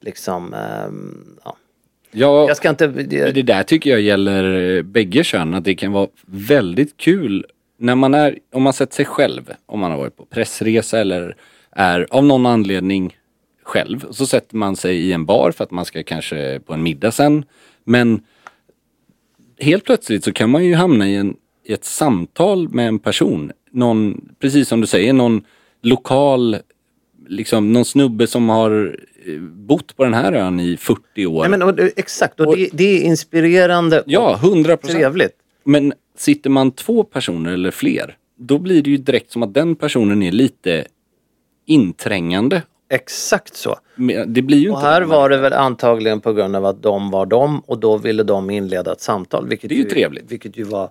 liksom, 0.00 0.54
ehm, 0.54 1.36
ja. 1.44 1.56
Ja, 2.10 2.48
Jag 2.48 2.56
ska 2.56 2.70
inte... 2.70 2.86
Det 2.86 3.42
där 3.42 3.62
tycker 3.62 3.90
jag 3.90 4.00
gäller 4.00 4.82
bägge 4.82 5.24
kön, 5.24 5.54
att 5.54 5.64
det 5.64 5.74
kan 5.74 5.92
vara 5.92 6.08
väldigt 6.26 6.96
kul 6.96 7.46
när 7.78 7.94
man 7.94 8.14
är, 8.14 8.38
om 8.52 8.62
man 8.62 8.72
sett 8.72 8.92
sig 8.92 9.04
själv, 9.04 9.52
om 9.66 9.80
man 9.80 9.90
har 9.90 9.98
varit 9.98 10.16
på 10.16 10.24
pressresa 10.24 10.98
eller 11.00 11.36
är 11.70 12.06
av 12.10 12.24
någon 12.24 12.46
anledning 12.46 13.16
själv. 13.62 14.06
Så 14.10 14.26
sätter 14.26 14.56
man 14.56 14.76
sig 14.76 14.96
i 14.96 15.12
en 15.12 15.24
bar 15.26 15.50
för 15.50 15.64
att 15.64 15.70
man 15.70 15.84
ska 15.84 16.02
kanske 16.02 16.60
på 16.60 16.74
en 16.74 16.82
middag 16.82 17.10
sen. 17.10 17.44
Men 17.84 18.20
helt 19.64 19.84
plötsligt 19.84 20.24
så 20.24 20.32
kan 20.32 20.50
man 20.50 20.64
ju 20.64 20.74
hamna 20.74 21.08
i, 21.08 21.16
en, 21.16 21.36
i 21.64 21.72
ett 21.72 21.84
samtal 21.84 22.68
med 22.68 22.88
en 22.88 22.98
person. 22.98 23.52
Någon, 23.70 24.28
precis 24.40 24.68
som 24.68 24.80
du 24.80 24.86
säger, 24.86 25.12
någon 25.12 25.42
lokal, 25.82 26.56
liksom 27.28 27.72
någon 27.72 27.84
snubbe 27.84 28.26
som 28.26 28.48
har 28.48 28.96
eh, 29.26 29.40
bott 29.40 29.96
på 29.96 30.04
den 30.04 30.14
här 30.14 30.32
ön 30.32 30.60
i 30.60 30.76
40 30.76 31.26
år. 31.26 31.40
Nej, 31.40 31.50
men, 31.50 31.62
och, 31.62 31.74
det- 31.74 31.92
exakt, 31.98 32.40
och, 32.40 32.46
Och- 32.46 32.56
det, 32.56 32.68
det 32.72 32.84
är 32.84 33.00
inspirerande 33.02 34.02
Ja, 34.06 34.38
100 34.42 34.74
och 34.74 34.80
procent. 34.80 34.98
trevligt. 34.98 35.32
Men 35.64 35.92
sitter 36.16 36.50
man 36.50 36.70
två 36.70 37.04
personer 37.04 37.52
eller 37.52 37.70
fler, 37.70 38.16
då 38.38 38.58
blir 38.58 38.82
det 38.82 38.90
ju 38.90 38.96
direkt 38.96 39.30
som 39.32 39.42
att 39.42 39.54
den 39.54 39.76
personen 39.76 40.22
är 40.22 40.32
lite 40.32 40.84
inträngande. 41.66 42.62
Exakt 42.90 43.56
så. 43.56 43.76
Men 43.94 44.32
Det 44.32 44.42
blir 44.42 44.58
ju 44.58 44.70
Och 44.70 44.74
inte 44.76 44.86
här 44.86 45.00
det. 45.00 45.06
var 45.06 45.28
det 45.28 45.36
väl 45.38 45.52
antagligen 45.52 46.20
på 46.20 46.32
grund 46.32 46.56
av 46.56 46.66
att 46.66 46.82
de 46.82 47.10
var 47.10 47.26
de 47.26 47.60
och 47.60 47.78
då 47.78 47.96
ville 47.96 48.22
de 48.22 48.50
inleda 48.50 48.92
ett 48.92 49.00
samtal. 49.00 49.48
Vilket 49.48 49.68
Det 49.68 49.74
är 49.74 49.76
ju 49.76 49.84
trevligt. 49.84 50.24
Vilket 50.32 50.56
ju 50.56 50.62
var 50.64 50.88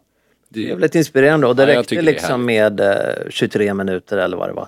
Det- 0.50 0.64
trevligt 0.66 0.96
inspirerande 0.96 1.48
och 1.48 1.56
det 1.56 1.64
Ja, 1.64 1.68
räckte 1.70 1.90
tycker 1.90 2.04
det 2.04 2.12
liksom 2.12 2.46
med 2.46 2.80
eh, 2.80 2.96
23 3.30 3.74
minuter 3.74 4.18
eller 4.18 4.38
vad 4.38 4.50
det 4.50 4.54
var. 4.54 4.68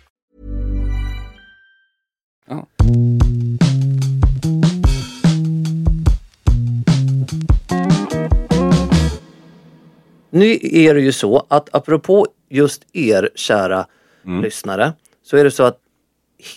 Nu 10.31 10.59
är 10.61 10.93
det 10.93 11.01
ju 11.01 11.11
så 11.11 11.45
att 11.49 11.75
apropå 11.75 12.27
just 12.49 12.81
er 12.93 13.29
kära 13.35 13.85
Mm. 14.25 14.41
lyssnare 14.43 14.93
så 15.23 15.37
är 15.37 15.43
det 15.43 15.51
så 15.51 15.63
att 15.63 15.77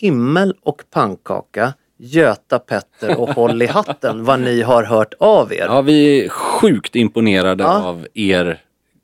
himmel 0.01 0.55
och 0.63 0.83
pannkaka, 0.91 1.73
Göta 1.99 2.59
Petter 2.59 3.21
och 3.21 3.29
Håll 3.29 3.63
i 3.63 3.67
hatten 3.67 4.25
vad 4.25 4.41
ni 4.41 4.63
har 4.63 4.83
hört 4.85 5.15
av 5.21 5.53
er. 5.53 5.65
ja, 5.69 5.81
vi 5.83 6.25
är 6.25 6.29
sjukt 6.29 6.97
imponerade 6.97 7.65
Ja. 7.65 7.83
av 7.85 8.07
er. 8.15 8.61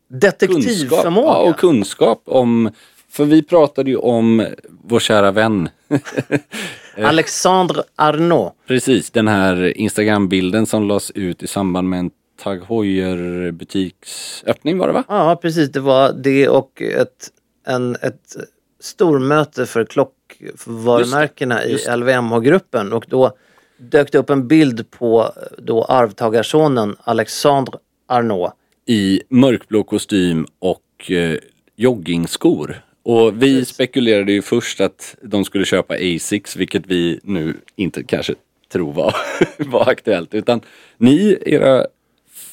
Detektivförmåga. 0.08 1.26
Ja, 1.28 1.36
och 1.50 1.56
kunskap 1.58 2.22
om, 2.26 2.70
för 3.10 3.24
vi 3.24 3.42
pratade 3.42 3.90
ju 3.90 3.96
om 3.96 4.46
vår 4.84 5.00
kära 5.00 5.30
vän. 5.30 5.68
Alexandre 7.02 7.82
Arnault. 7.96 8.52
Precis, 8.66 9.10
den 9.10 9.28
här 9.28 9.76
Instagram-bilden 9.78 10.66
som 10.66 10.88
lades 10.88 11.10
ut 11.10 11.42
i 11.42 11.46
samband 11.46 11.88
med 11.88 11.98
en 11.98 12.10
Tag 12.40 12.64
Heuer 12.68 13.50
butiksöppning 13.50 14.78
var 14.78 14.86
det 14.86 14.92
va? 14.92 15.04
Ja 15.08 15.38
precis, 15.42 15.72
det 15.72 15.80
var 15.80 16.12
det 16.12 16.48
och 16.48 16.82
ett, 16.82 17.30
en, 17.66 17.96
ett 18.02 18.36
stormöte 18.80 19.66
för 19.66 19.84
klockvarumärkena 19.84 21.64
i 21.64 21.78
LVMH-gruppen 21.96 22.92
och 22.92 23.04
då 23.08 23.32
dök 23.78 24.12
det 24.12 24.18
upp 24.18 24.30
en 24.30 24.48
bild 24.48 24.90
på 24.90 25.32
då 25.58 25.84
arvtagarsonen 25.84 26.96
Alexandre 27.00 27.78
Arnault. 28.06 28.52
I 28.86 29.20
mörkblå 29.28 29.82
kostym 29.82 30.46
och 30.58 31.10
eh, 31.10 31.38
joggingskor. 31.76 32.82
Och 33.02 33.42
vi 33.42 33.64
spekulerade 33.64 34.32
ju 34.32 34.42
först 34.42 34.80
att 34.80 35.16
de 35.22 35.44
skulle 35.44 35.64
köpa 35.64 35.94
Asics, 35.94 36.56
vilket 36.56 36.86
vi 36.86 37.20
nu 37.22 37.56
inte 37.76 38.02
kanske 38.02 38.34
tror 38.72 38.92
var, 38.92 39.14
var 39.58 39.88
aktuellt. 39.88 40.34
Utan 40.34 40.60
ni, 40.98 41.38
era 41.46 41.86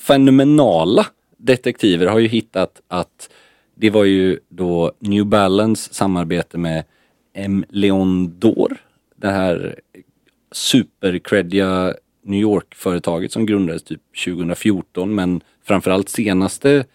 fenomenala 0.07 1.05
detektiver, 1.37 2.05
har 2.05 2.19
ju 2.19 2.27
hittat 2.27 2.81
att 2.87 3.29
det 3.75 3.89
var 3.89 4.03
ju 4.03 4.39
då 4.49 4.91
New 4.99 5.25
Balance 5.25 5.93
samarbete 5.93 6.57
med 6.57 6.83
M. 7.33 7.65
Leon 7.69 8.39
Dor, 8.39 8.77
det 9.15 9.29
här 9.29 9.79
supercreddiga 10.51 11.93
New 12.23 12.41
York-företaget 12.41 13.31
som 13.31 13.45
grundades 13.45 13.83
typ 13.83 14.01
2014 14.25 15.15
men 15.15 15.41
framförallt 15.63 16.09
senaste 16.09 16.85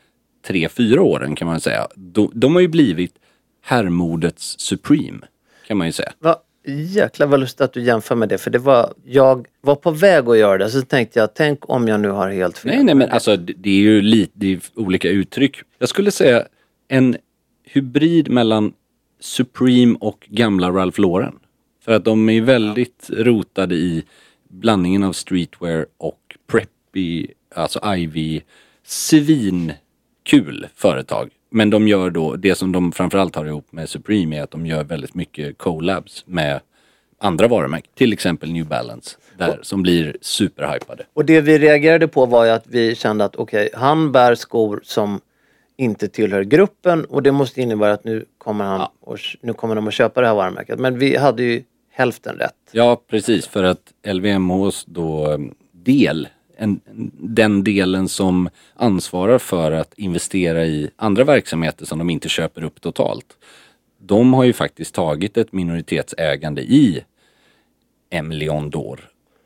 tre, 0.46 0.68
fyra 0.68 1.02
åren 1.02 1.36
kan 1.36 1.48
man 1.48 1.60
säga. 1.60 1.88
De, 1.96 2.30
de 2.34 2.54
har 2.54 2.60
ju 2.60 2.68
blivit 2.68 3.14
herrmodets 3.60 4.58
Supreme 4.58 5.26
kan 5.66 5.78
man 5.78 5.86
ju 5.86 5.92
säga. 5.92 6.12
Va? 6.18 6.36
Jäklar 6.64 7.26
vad 7.26 7.40
lustigt 7.40 7.60
att 7.60 7.72
du 7.72 7.82
jämför 7.82 8.14
med 8.14 8.28
det 8.28 8.38
för 8.38 8.50
det 8.50 8.58
var, 8.58 8.94
jag 9.04 9.46
var 9.60 9.74
på 9.74 9.90
väg 9.90 10.28
att 10.28 10.38
göra 10.38 10.58
det 10.58 10.70
så 10.70 10.82
tänkte 10.82 11.18
jag 11.18 11.34
tänk 11.34 11.70
om 11.70 11.88
jag 11.88 12.00
nu 12.00 12.08
har 12.08 12.30
helt 12.30 12.58
fel. 12.58 12.74
Nej, 12.74 12.84
nej, 12.84 12.94
men 12.94 13.10
alltså 13.10 13.36
det 13.36 13.70
är 13.70 13.80
ju 13.80 14.02
lite 14.02 14.32
det 14.34 14.52
är 14.52 14.60
olika 14.74 15.08
uttryck. 15.08 15.56
Jag 15.78 15.88
skulle 15.88 16.10
säga 16.10 16.46
en 16.88 17.16
hybrid 17.64 18.30
mellan 18.30 18.72
Supreme 19.20 19.96
och 20.00 20.26
gamla 20.30 20.70
Ralph 20.70 21.00
Lauren. 21.00 21.38
För 21.84 21.92
att 21.92 22.04
de 22.04 22.28
är 22.28 22.40
väldigt 22.40 23.10
rotade 23.10 23.74
i 23.74 24.04
blandningen 24.48 25.02
av 25.02 25.12
streetwear 25.12 25.86
och 25.98 26.36
preppy, 26.46 27.26
alltså 27.54 27.94
Ivy, 27.96 28.40
svinkul 28.84 30.66
företag. 30.74 31.30
Men 31.52 31.70
de 31.70 31.88
gör 31.88 32.10
då, 32.10 32.36
det 32.36 32.54
som 32.54 32.72
de 32.72 32.92
framförallt 32.92 33.36
har 33.36 33.46
ihop 33.46 33.72
med 33.72 33.88
Supreme 33.88 34.38
är 34.38 34.42
att 34.42 34.50
de 34.50 34.66
gör 34.66 34.84
väldigt 34.84 35.14
mycket 35.14 35.58
collabs 35.58 36.24
med 36.26 36.60
andra 37.18 37.48
varumärken. 37.48 37.90
Till 37.94 38.12
exempel 38.12 38.52
New 38.52 38.66
Balance, 38.66 39.16
där, 39.38 39.58
som 39.62 39.82
blir 39.82 40.16
superhypade. 40.20 41.04
Och 41.12 41.24
det 41.24 41.40
vi 41.40 41.58
reagerade 41.58 42.08
på 42.08 42.26
var 42.26 42.44
ju 42.44 42.50
att 42.50 42.66
vi 42.66 42.94
kände 42.94 43.24
att 43.24 43.36
okej, 43.36 43.70
han 43.74 44.12
bär 44.12 44.34
skor 44.34 44.80
som 44.84 45.20
inte 45.76 46.08
tillhör 46.08 46.42
gruppen 46.42 47.04
och 47.04 47.22
det 47.22 47.32
måste 47.32 47.62
innebära 47.62 47.92
att 47.92 48.04
nu 48.04 48.24
kommer, 48.38 48.64
han 48.64 48.88
och, 49.00 49.18
nu 49.40 49.52
kommer 49.52 49.74
de 49.74 49.88
att 49.88 49.94
köpa 49.94 50.20
det 50.20 50.26
här 50.26 50.34
varumärket. 50.34 50.78
Men 50.78 50.98
vi 50.98 51.16
hade 51.16 51.42
ju 51.42 51.62
hälften 51.90 52.36
rätt. 52.36 52.54
Ja, 52.72 53.02
precis. 53.10 53.46
För 53.46 53.64
att 53.64 53.92
LVMHs 54.06 54.84
då 54.84 55.30
em, 55.30 55.54
del, 55.72 56.28
en, 56.62 56.80
den 57.18 57.64
delen 57.64 58.08
som 58.08 58.48
ansvarar 58.74 59.38
för 59.38 59.72
att 59.72 59.94
investera 59.94 60.66
i 60.66 60.90
andra 60.96 61.24
verksamheter 61.24 61.86
som 61.86 61.98
de 61.98 62.10
inte 62.10 62.28
köper 62.28 62.64
upp 62.64 62.80
totalt. 62.80 63.36
De 63.98 64.34
har 64.34 64.44
ju 64.44 64.52
faktiskt 64.52 64.94
tagit 64.94 65.36
ett 65.36 65.52
minoritetsägande 65.52 66.62
i 66.62 67.04
M. 68.10 68.70
Dor 68.70 69.00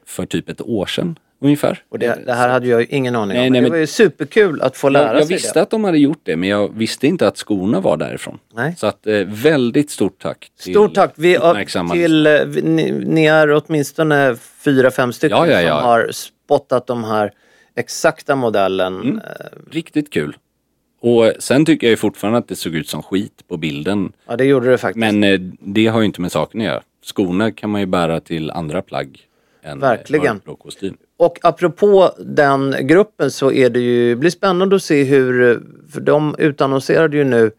för 0.07 0.27
typ 0.27 0.49
ett 0.49 0.61
år 0.61 0.87
sedan 0.87 1.19
ungefär. 1.41 1.83
Och 1.89 1.99
det, 1.99 2.19
det 2.27 2.33
här 2.33 2.49
hade 2.49 2.67
jag 2.69 2.81
ju 2.81 2.87
ingen 2.91 3.17
aning 3.17 3.37
Nej, 3.37 3.47
om. 3.47 3.53
nej, 3.53 3.63
det 3.63 3.71
var 3.71 3.77
ju 3.77 3.87
superkul 3.87 4.63
att 4.63 4.77
få 4.77 4.89
lära 4.89 5.07
Jag, 5.07 5.17
jag 5.17 5.27
sig 5.27 5.37
visste 5.37 5.53
det. 5.59 5.63
att 5.63 5.71
de 5.71 5.85
hade 5.85 5.99
gjort 5.99 6.21
det 6.23 6.37
men 6.37 6.49
jag 6.49 6.75
visste 6.79 7.07
inte 7.07 7.29
att 7.29 7.37
skorna 7.37 7.81
var 7.81 7.97
därifrån. 7.97 8.39
Nej. 8.55 8.75
Så 8.79 8.87
att 8.87 9.07
eh, 9.07 9.15
väldigt 9.27 9.91
stort 9.91 10.23
tack. 10.23 10.51
till 10.63 10.73
Stort 10.73 10.95
tack. 10.95 11.13
Vi, 11.17 11.39
till, 11.93 12.27
eh, 12.27 12.33
ni, 12.63 12.93
ni 12.93 13.27
är 13.27 13.63
åtminstone 13.67 14.37
fyra, 14.65 14.91
fem 14.91 15.13
stycken 15.13 15.37
Ja, 15.39 15.47
ja, 15.47 15.61
ja. 15.61 15.81
som 15.81 15.89
har 15.89 16.09
spottat 16.13 16.87
de 16.87 17.05
här 17.05 17.33
exakta 17.77 18.37
modellen. 18.37 18.95
Mm. 19.01 19.17
Eh, 19.19 19.23
Riktigt 19.71 20.13
kul. 20.13 20.37
Och 21.01 21.33
sen 21.39 21.65
tycker 21.65 21.87
jag 21.87 21.91
ju 21.91 21.97
fortfarande 21.97 22.39
att 22.39 22.49
det 22.49 22.57
såg 22.57 22.75
ut 22.75 22.89
som 22.89 23.03
skit 23.03 23.45
på 23.49 23.57
bilden. 23.57 24.13
Ja, 24.29 24.37
det 24.37 24.45
gjorde 24.45 24.71
det 24.71 24.79
faktiskt. 24.79 25.01
Men 25.01 25.25
eh, 25.25 25.41
det 25.61 25.87
har 25.87 26.01
ju 26.01 26.07
inte 26.07 26.21
med 26.21 26.33
saken 26.33 26.61
att 26.61 26.67
göra. 26.67 26.83
Skorna 27.05 27.51
kan 27.53 27.71
man 27.71 27.81
ju 27.81 27.87
bära 27.87 28.21
till 28.21 28.51
andra 28.51 28.83
plagg 28.83 29.21
än 29.63 29.83
eh, 29.83 29.89
Verkligen. 29.89 30.35
mörkblå 30.35 30.57
kostym. 30.57 30.97
Och 31.19 31.39
apropå 31.43 32.11
den 32.19 32.77
gruppen 32.81 33.31
så 33.31 33.53
är 33.53 33.71
det 33.71 33.81
ju, 33.81 34.17
blir 34.17 34.31
spännande 34.31 34.77
att 34.77 34.83
se 34.83 35.05
hur, 35.05 35.63
för 35.93 36.01
de 36.01 36.35
utannonserade 36.39 37.17
ju 37.17 37.25
nu 37.25 37.51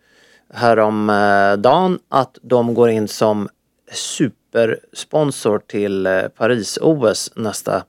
häromdagen 0.54 2.00
att 2.10 2.38
de 2.42 2.74
går 2.74 2.90
in 2.90 3.08
som 3.08 3.48
supersponsor 3.92 5.60
till 5.68 6.06
eh, 6.06 6.22
Paris-OS 6.38 7.32
nästa 7.36 7.84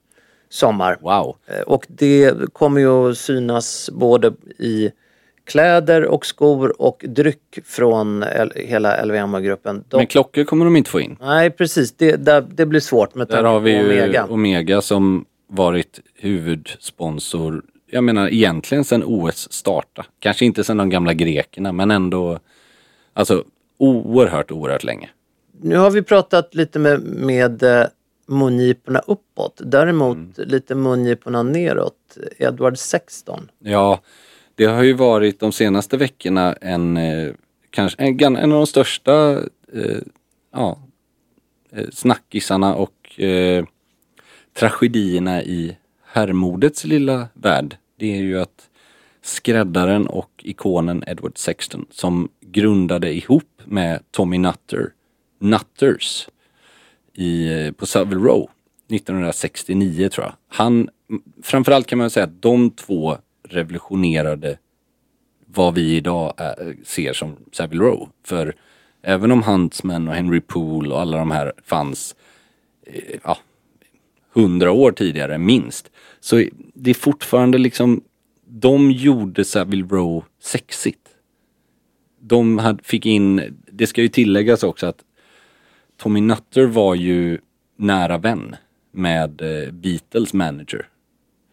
sommar. 0.49 0.99
Wow. 1.01 1.37
Eh, 1.47 1.61
Och 1.61 1.87
det 1.89 2.35
kommer 2.53 2.81
ju 2.81 3.11
att 3.11 3.19
synas 3.19 3.91
både 3.93 4.33
i 4.59 4.91
kläder 5.45 6.05
och 6.05 6.27
skor 6.27 6.83
och 6.83 7.05
dryck 7.09 7.59
från 7.65 8.23
L- 8.23 8.53
hela 8.57 9.05
LVMH-gruppen. 9.05 9.85
Men 9.93 10.07
klockor 10.07 10.45
kommer 10.45 10.65
de 10.65 10.77
inte 10.77 10.91
få 10.91 11.01
in. 11.01 11.17
Nej 11.21 11.51
precis, 11.51 11.93
det, 11.93 12.17
där, 12.17 12.45
det 12.55 12.67
blir 12.67 12.81
svårt 12.81 13.15
med 13.15 13.27
Där 13.29 13.35
tanke 13.35 13.49
har 13.49 13.61
vi 13.61 13.73
på 13.79 13.83
ju 13.83 13.85
Omega. 14.03 14.27
Omega. 14.31 14.81
som 14.81 15.25
varit 15.49 16.01
huvudsponsor, 16.15 17.63
jag 17.87 18.05
menar 18.05 18.29
egentligen 18.29 18.85
sedan 18.85 19.03
OS 19.07 19.53
starta. 19.53 20.07
Kanske 20.19 20.45
inte 20.45 20.65
sedan 20.65 20.77
de 20.77 20.91
gamla 20.91 21.15
grekerna 21.15 21.73
men 21.73 21.91
ändå, 21.91 22.39
alltså 23.13 23.45
oerhört, 23.77 24.51
oerhört 24.51 24.85
länge. 24.85 25.11
Nu 25.61 25.77
har 25.77 25.91
vi 25.91 26.03
pratat 26.03 26.55
lite 26.55 26.79
med, 26.79 27.01
med 27.03 27.63
eh, 27.63 27.87
mungiporna 28.27 28.99
uppåt, 28.99 29.61
däremot 29.65 30.17
Mm. 30.17 30.33
lite 30.37 30.75
mungiporna 30.75 31.43
neråt. 31.43 32.17
Edward 32.39 32.79
16. 32.79 33.51
Ja, 33.59 34.01
det 34.55 34.65
har 34.65 34.83
ju 34.83 34.93
varit 34.93 35.41
de 35.41 35.53
senaste 35.53 35.97
veckorna 35.97 36.53
en, 36.53 36.97
eh, 36.97 37.33
kanske, 37.71 38.03
en, 38.03 38.37
en 38.37 38.53
av 38.53 38.59
de 38.59 38.67
största 38.67 39.33
eh, 39.75 39.99
ja, 40.53 40.79
eh, 41.73 41.87
snackisarna 41.93 42.75
och 42.75 43.21
eh, 43.21 43.65
tragedierna 44.59 45.43
i 45.43 45.77
herrmodets 46.05 46.85
lilla 46.85 47.29
värld. 47.35 47.77
Det 47.97 48.17
är 48.17 48.21
ju 48.21 48.41
att 48.41 48.69
skräddaren 49.23 50.07
och 50.07 50.31
ikonen 50.39 51.05
Edward 51.07 51.39
Sexton 51.39 51.87
som 51.91 52.29
grundade 52.41 53.13
ihop 53.13 53.63
med 53.65 54.03
Tommy 54.11 54.39
Nutter, 54.39 54.93
Nutters, 55.39 56.29
i, 57.15 57.53
eh, 57.53 57.73
på 57.73 57.87
Savile 57.87 58.21
Row 58.21 58.51
1969 58.89 60.09
tror 60.09 60.27
jag. 60.27 60.35
Han, 60.49 60.89
framförallt 61.43 61.87
kan 61.87 61.99
man 61.99 62.11
säga 62.11 62.25
att 62.25 62.43
de 62.43 62.71
två 62.71 63.17
revolutionerade 63.49 64.59
vad 65.47 65.75
vi 65.75 65.97
idag 65.97 66.35
är, 66.37 66.77
ser 66.85 67.13
som 67.13 67.37
Savile 67.53 67.85
Row. 67.85 68.09
För 68.25 68.55
även 69.03 69.33
om 69.33 69.43
Huntsman 69.43 70.09
och 70.09 70.15
Henry 70.15 70.41
Poole 70.41 70.95
och 70.95 71.01
alla 71.01 71.19
de 71.19 71.31
här 71.31 71.53
fanns 71.65 72.17
eh, 72.87 73.19
ja, 73.25 73.39
hundra 74.39 74.71
år 74.73 74.93
tidigare 74.93 75.39
minst. 75.39 75.91
Så 76.21 76.45
det 76.75 76.91
är 76.91 76.95
fortfarande 76.95 77.59
liksom, 77.59 78.05
de 78.47 78.91
gjorde 78.91 79.45
Savile 79.45 79.87
Row 79.91 80.25
sexigt. 80.43 81.09
De 82.21 82.59
hade, 82.59 82.85
fick 82.85 83.07
in, 83.07 83.57
det 83.73 83.87
ska 83.87 84.03
ju 84.03 84.09
tilläggas 84.09 84.63
också 84.63 84.87
att 84.87 85.05
Tommy 85.97 86.21
Nutter 86.21 86.67
var 86.67 86.95
ju 86.95 87.39
nära 87.77 88.19
vän 88.19 88.57
med 88.93 89.43
eh, 89.43 89.73
Beatles 89.73 90.33
manager. 90.33 90.89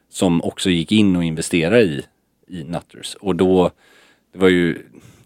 Som 0.10 0.42
också 0.42 0.70
gick 0.70 0.92
in 0.92 1.16
och 1.16 1.24
investerade 1.24 1.82
i, 1.82 2.06
i 2.48 2.64
Nutters. 2.64 3.16
Och 3.16 3.36
då, 3.36 3.72
det 4.34 4.40
var 4.40 4.50
ju 4.50 4.78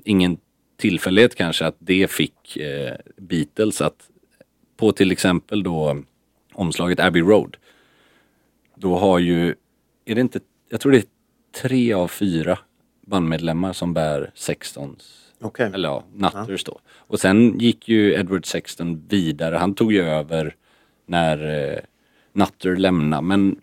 ingen 0.03 0.37
tillfällighet 0.77 1.35
kanske 1.35 1.65
att 1.65 1.75
det 1.79 2.11
fick 2.11 2.57
eh, 2.57 2.95
Beatles 3.17 3.81
att 3.81 4.09
på 4.77 4.91
till 4.91 5.11
exempel 5.11 5.63
då 5.63 6.03
omslaget 6.59 6.99
Abbey 6.99 7.21
Road. 7.21 7.57
Då 8.75 8.97
har 8.97 9.19
ju, 9.19 9.55
är 10.05 10.15
det 10.15 10.21
inte, 10.21 10.39
jag 10.69 10.81
tror 10.81 10.91
det 10.91 10.97
är 10.97 11.05
tre 11.61 11.93
av 11.93 12.07
fyra 12.07 12.59
bandmedlemmar 13.01 13.73
som 13.73 13.93
bär 13.93 14.31
16s 14.35 15.01
Okej. 15.41 15.71
eller 15.73 15.89
ja, 15.89 16.03
Nutters 16.13 16.63
då. 16.63 16.79
Och 16.97 17.19
sen 17.19 17.59
gick 17.59 17.89
ju 17.89 18.13
Edward 18.13 18.45
Sexton 18.45 19.07
vidare. 19.07 19.55
Han 19.55 19.73
tog 19.73 19.93
ju 19.93 20.01
över 20.01 20.55
när 21.05 21.69
eh, 21.73 21.79
Nutter 22.33 22.75
lämnade. 22.75 23.21
Men 23.21 23.61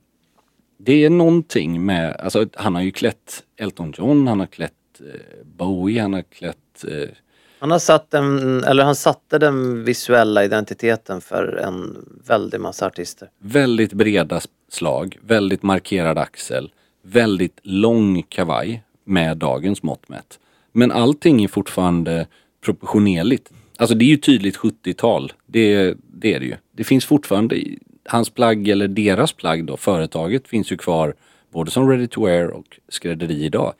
det 0.78 1.04
är 1.04 1.10
någonting 1.10 1.84
med, 1.84 2.16
alltså 2.16 2.46
han 2.54 2.74
har 2.74 2.82
ju 2.82 2.90
klätt 2.90 3.44
Elton 3.56 3.94
John, 3.98 4.26
han 4.26 4.40
har 4.40 4.46
klätt 4.46 5.00
eh, 5.00 5.44
Bowie, 5.44 6.02
han 6.02 6.12
har 6.12 6.22
klätt 6.22 6.84
eh, 6.88 7.08
han 7.58 7.70
har 7.70 7.78
satt 7.78 8.14
en, 8.14 8.64
eller 8.64 8.84
han 8.84 8.96
satte 8.96 9.38
den 9.38 9.84
visuella 9.84 10.44
identiteten 10.44 11.20
för 11.20 11.56
en 11.56 12.06
väldig 12.26 12.60
massa 12.60 12.86
artister. 12.86 13.30
väldigt 13.38 13.92
breda 13.92 14.40
slag, 14.68 15.18
väldigt 15.22 15.62
markerad 15.62 16.18
axel, 16.18 16.72
väldigt 17.02 17.60
lång 17.62 18.22
kavaj 18.22 18.82
med 19.04 19.36
dagens 19.36 19.82
mått 19.82 20.08
mätt. 20.08 20.38
Men 20.72 20.92
allting 20.92 21.44
är 21.44 21.48
fortfarande 21.48 22.26
proportionerligt. 22.64 23.50
Alltså 23.76 23.96
det 23.96 24.04
är 24.04 24.08
ju 24.08 24.16
tydligt 24.16 24.56
70-tal, 24.56 25.32
det, 25.46 25.94
det 26.12 26.34
är 26.34 26.40
det 26.40 26.46
ju. 26.46 26.56
Det 26.72 26.84
finns 26.84 27.04
fortfarande, 27.04 27.64
hans 28.04 28.30
plagg 28.30 28.68
eller 28.68 28.88
deras 28.88 29.32
plagg 29.32 29.64
då, 29.64 29.76
företaget 29.76 30.48
finns 30.48 30.72
ju 30.72 30.76
kvar 30.76 31.14
både 31.52 31.70
som 31.70 31.90
ready 31.90 32.06
to 32.06 32.24
wear 32.26 32.46
och 32.46 32.80
skrädderi 32.88 33.44
idag. 33.44 33.74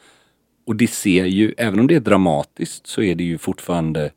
Och 0.67 0.77
det 0.77 0.87
ser 0.87 1.25
ju, 1.25 1.55
även 1.57 1.81
om 1.81 1.87
det 1.87 1.95
är 1.95 2.01
dramatiskt 2.01 2.87
så 2.87 3.03
är 3.03 3.15
det 3.15 3.25
ju 3.25 3.39
fortfarande, 3.39 4.11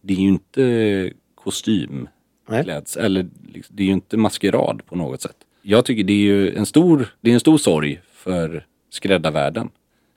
det 0.00 0.14
är 0.14 0.18
ju 0.18 0.28
inte 0.28 1.12
kostym 1.34 2.08
kläds, 2.48 2.96
eller 2.96 3.28
liksom, 3.52 3.76
det 3.76 3.82
är 3.82 3.86
ju 3.86 3.92
inte 3.92 4.16
maskerad 4.16 4.86
på 4.86 4.96
något 4.96 5.22
sätt. 5.22 5.36
Jag 5.62 5.84
tycker 5.84 6.04
det 6.04 6.12
är 6.12 6.16
ju 6.16 6.56
en 6.56 6.66
stor, 6.66 7.14
det 7.20 7.30
är 7.30 7.34
en 7.34 7.40
stor 7.40 7.58
sorg 7.58 8.00
för 8.12 8.66
skräddarvärlden. 8.90 9.70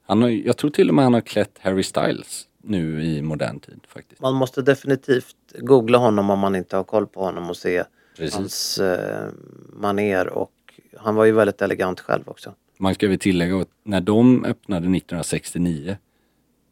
Han 0.06 0.22
har, 0.22 0.30
jag 0.30 0.58
tror 0.58 0.72
till 0.72 0.90
och 0.90 0.96
med 0.96 1.04
han 1.04 1.14
har 1.14 1.22
klätt 1.22 1.58
Harry 1.60 1.84
Styles 1.84 2.48
nu 2.64 3.04
i 3.04 3.22
modern 3.22 3.60
tid 3.60 3.80
faktiskt. 3.88 4.22
Man 4.22 4.34
måste 4.34 4.62
definitivt 4.62 5.36
googla 5.60 5.98
honom 5.98 6.30
om 6.30 6.40
man 6.40 6.56
inte 6.56 6.78
har 6.78 6.84
koll 6.84 7.08
på 7.08 7.20
honom 7.20 7.50
och 7.50 7.58
se 7.58 7.84
Precis. 8.18 8.36
hans 8.36 8.80
eh, 8.80 9.30
maner 9.74 10.28
och 10.28 10.52
han 10.98 11.16
var 11.16 11.26
ju 11.26 11.32
väldigt 11.32 11.62
elegant 11.62 12.00
själv 12.00 12.24
också. 12.26 12.54
Man 12.78 12.96
ska 12.96 13.08
väl 13.08 13.20
tillägga 13.20 13.58
att 13.58 13.70
när 13.84 14.02
de 14.02 14.46
öppnade 14.46 14.82
1969 14.82 15.98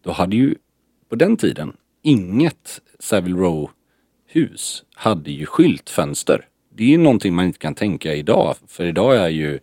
då 0.03 0.11
hade 0.11 0.35
ju 0.35 0.55
på 1.09 1.15
den 1.15 1.37
tiden 1.37 1.73
inget 2.01 2.81
Savile 2.99 3.37
Row 3.39 3.69
hus 4.27 4.83
hade 4.93 5.31
ju 5.31 5.45
skyltfönster. 5.45 6.47
Det 6.69 6.83
är 6.83 6.87
ju 6.87 6.97
någonting 6.97 7.33
man 7.33 7.45
inte 7.45 7.59
kan 7.59 7.75
tänka 7.75 8.13
idag. 8.13 8.55
För 8.67 8.85
idag 8.85 9.15
är 9.15 9.29
ju, 9.29 9.59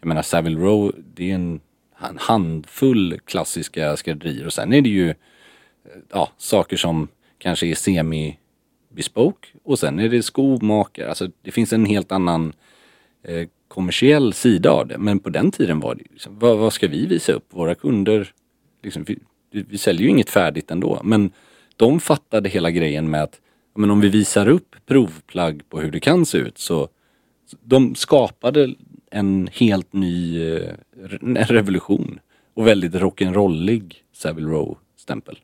jag 0.00 0.08
menar 0.08 0.22
Savile 0.22 0.60
Row, 0.60 0.94
det 1.14 1.30
är 1.30 1.34
en, 1.34 1.60
en 1.98 2.18
handfull 2.18 3.20
klassiska 3.24 3.96
skrädderier 3.96 4.46
och 4.46 4.52
sen 4.52 4.72
är 4.72 4.80
det 4.80 4.88
ju 4.88 5.08
eh, 5.10 5.14
ja, 6.10 6.30
saker 6.36 6.76
som 6.76 7.08
kanske 7.38 7.66
är 7.66 7.74
semi 7.74 8.38
bespoke 8.88 9.48
och 9.62 9.78
sen 9.78 9.98
är 9.98 10.08
det 10.08 10.22
skomakare. 10.22 11.08
Alltså 11.08 11.30
det 11.42 11.50
finns 11.50 11.72
en 11.72 11.86
helt 11.86 12.12
annan 12.12 12.52
eh, 13.22 13.48
kommersiell 13.68 14.32
sida 14.32 14.70
av 14.70 14.86
det. 14.86 14.98
Men 14.98 15.18
på 15.18 15.30
den 15.30 15.50
tiden 15.50 15.80
var 15.80 15.94
det 15.94 16.02
liksom, 16.10 16.38
vad, 16.38 16.58
vad 16.58 16.72
ska 16.72 16.88
vi 16.88 17.06
visa 17.06 17.32
upp? 17.32 17.46
Våra 17.50 17.74
kunder, 17.74 18.32
liksom, 18.82 19.04
vi, 19.04 19.18
vi 19.50 19.78
säljer 19.78 20.02
ju 20.02 20.08
inget 20.08 20.30
färdigt 20.30 20.70
ändå. 20.70 21.00
Men 21.04 21.30
de 21.76 22.00
fattade 22.00 22.48
hela 22.48 22.70
grejen 22.70 23.10
med 23.10 23.22
att 23.22 23.40
ja, 23.74 23.80
men 23.80 23.90
om 23.90 24.00
vi 24.00 24.08
visar 24.08 24.48
upp 24.48 24.76
provplagg 24.86 25.62
på 25.68 25.80
hur 25.80 25.90
det 25.90 26.00
kan 26.00 26.26
se 26.26 26.38
ut 26.38 26.58
så 26.58 26.88
de 27.62 27.94
skapade 27.94 28.74
en 29.10 29.48
helt 29.52 29.92
ny 29.92 30.42
eh, 30.52 30.70
en 31.20 31.36
revolution 31.36 32.20
och 32.54 32.66
väldigt 32.66 32.94
rock'n'rollig 32.94 33.94
Savile 34.12 34.48
Row-stämpel. 34.48 35.38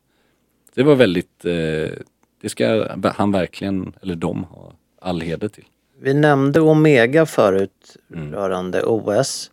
Det 0.74 0.82
var 0.82 0.94
väldigt, 0.94 1.44
eh, 1.44 1.90
det 2.40 2.48
ska 2.48 2.88
han 3.16 3.32
verkligen, 3.32 3.92
eller 4.02 4.14
de, 4.14 4.44
ha 4.44 4.72
all 5.00 5.20
heder 5.20 5.48
till. 5.48 5.64
Vi 6.02 6.14
nämnde 6.14 6.60
Omega 6.60 7.26
förut 7.26 7.96
Mm. 8.14 8.32
rörande 8.34 8.82
OS. 8.82 9.50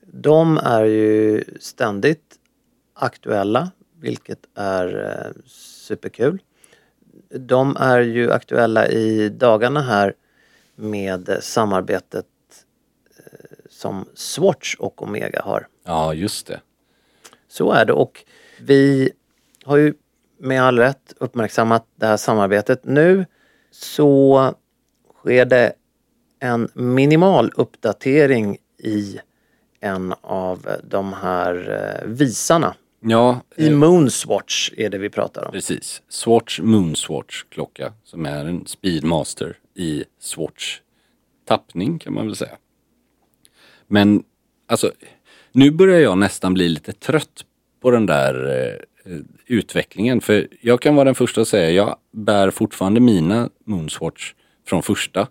De 0.00 0.58
är 0.58 0.84
ju 0.84 1.44
ständigt 1.60 2.34
aktuella, 2.94 3.70
vilket 4.00 4.38
är 4.54 5.04
eh, 5.26 5.42
superkul. 5.46 6.42
De 7.28 7.76
är 7.76 8.00
ju 8.00 8.32
aktuella 8.32 8.88
i 8.88 9.28
dagarna 9.28 9.80
här 9.82 10.14
med 10.74 11.38
samarbetet 11.40 12.26
eh, 13.18 13.24
som 13.70 14.08
Swatch 14.14 14.74
och 14.78 15.02
Omega 15.02 15.42
har. 15.42 15.66
Ja, 15.84 16.14
just 16.14 16.46
det. 16.46 16.60
Så 17.48 17.72
är 17.72 17.84
det 17.84 17.92
och 17.92 18.24
vi 18.60 19.10
har 19.64 19.76
ju 19.76 19.94
med 20.38 20.62
all 20.62 20.78
rätt 20.78 21.14
uppmärksammat 21.18 21.86
det 21.96 22.06
här 22.06 22.16
samarbetet. 22.16 22.84
Nu 22.84 23.26
så 23.70 24.54
sker 25.28 25.44
det 25.44 25.72
en 26.40 26.68
minimal 26.74 27.50
uppdatering 27.56 28.56
i 28.78 29.18
en 29.80 30.14
av 30.20 30.68
de 30.90 31.12
här 31.12 31.54
eh, 32.02 32.08
visarna 32.08 32.74
Ja, 33.00 33.40
I 33.56 33.66
eh, 33.66 33.72
Moonswatch 33.72 34.70
är 34.76 34.90
det 34.90 34.98
vi 34.98 35.10
pratar 35.10 35.44
om. 35.44 35.52
precis. 35.52 36.02
Swatch 36.08 36.60
Moonswatch 36.60 37.44
klocka 37.48 37.92
som 38.04 38.26
är 38.26 38.44
en 38.44 38.66
Speedmaster 38.66 39.56
i 39.74 40.04
Swatch 40.20 40.80
tappning 41.44 41.98
kan 41.98 42.14
man 42.14 42.26
väl 42.26 42.36
säga. 42.36 42.56
Men 43.86 44.22
alltså, 44.66 44.92
nu 45.52 45.70
börjar 45.70 45.98
jag 46.00 46.18
nästan 46.18 46.54
bli 46.54 46.68
lite 46.68 46.92
trött 46.92 47.44
på 47.80 47.90
den 47.90 48.06
där 48.06 48.46
eh, 48.46 49.12
eh, 49.12 49.20
utvecklingen. 49.46 50.20
För 50.20 50.48
jag 50.60 50.80
kan 50.80 50.94
vara 50.94 51.04
den 51.04 51.14
första 51.14 51.40
att 51.40 51.48
säga, 51.48 51.70
jag 51.70 51.96
bär 52.12 52.50
fortfarande 52.50 53.00
mina 53.00 53.50
Moonswatch 53.64 54.34
från 54.68 54.82
första 54.82 55.28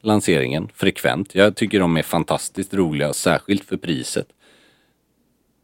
lanseringen 0.00 0.68
frekvent. 0.74 1.34
Jag 1.34 1.56
tycker 1.56 1.80
de 1.80 1.96
är 1.96 2.02
fantastiskt 2.02 2.74
roliga, 2.74 3.12
särskilt 3.12 3.64
för 3.64 3.76
priset. 3.76 4.26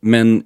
Men 0.01 0.45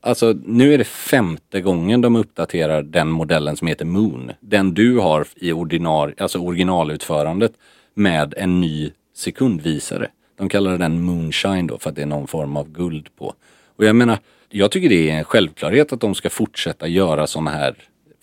alltså 0.00 0.34
nu 0.44 0.74
är 0.74 0.78
det 0.78 0.84
femte 0.84 1.60
gången 1.60 2.00
de 2.00 2.16
uppdaterar 2.16 2.82
den 2.82 3.10
modellen 3.10 3.56
som 3.56 3.68
heter 3.68 3.84
Moon. 3.84 4.32
Den 4.40 4.74
du 4.74 4.98
har 4.98 5.26
i 5.36 5.52
ordinar, 5.52 6.14
alltså 6.18 6.38
originalutförandet 6.38 7.52
med 7.94 8.34
en 8.36 8.60
ny 8.60 8.92
sekundvisare. 9.16 10.10
De 10.38 10.48
kallar 10.48 10.78
den 10.78 11.02
Moonshine 11.02 11.66
då 11.66 11.78
för 11.78 11.90
att 11.90 11.96
det 11.96 12.02
är 12.02 12.06
någon 12.06 12.26
form 12.26 12.56
av 12.56 12.72
guld 12.72 13.16
på. 13.16 13.34
Och 13.76 13.84
jag 13.84 13.96
menar, 13.96 14.18
jag 14.48 14.70
tycker 14.70 14.88
det 14.88 15.10
är 15.10 15.14
en 15.14 15.24
självklarhet 15.24 15.92
att 15.92 16.00
de 16.00 16.14
ska 16.14 16.30
fortsätta 16.30 16.88
göra 16.88 17.26
sådana 17.26 17.50
här 17.50 17.74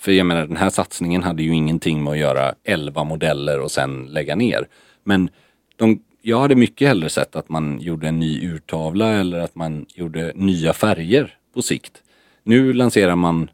för 0.02 0.12
jag 0.12 0.26
menar 0.26 0.48
den 0.48 0.58
här 0.58 0.70
satsningen 0.70 1.24
hade 1.24 1.44
ju 1.44 1.56
ingenting 1.56 2.04
med 2.04 2.12
att 2.12 2.18
göra 2.18 2.56
11 2.64 3.04
modeller 3.04 3.60
och 3.60 3.72
sen 3.72 4.06
lägga 4.06 4.36
ner. 4.36 4.68
Men 5.04 5.30
de, 5.76 6.04
jag 6.22 6.40
hade 6.40 6.56
mycket 6.56 6.88
hellre 6.88 7.10
sett 7.10 7.36
att 7.36 7.50
man 7.50 7.80
gjorde 7.80 8.08
en 8.08 8.20
ny 8.20 8.48
urtavla 8.48 9.08
eller 9.08 9.40
att 9.40 9.56
man 9.56 9.86
gjorde 9.90 10.32
nya 10.36 10.74
färger 10.74 11.36
på 11.54 11.62
sikt. 11.62 12.04
Nu 12.44 12.74
lanserar 12.74 13.16
man 13.16 13.50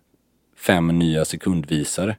fem 0.57 0.99
nya 0.99 1.25
sekundvisare. 1.25 2.17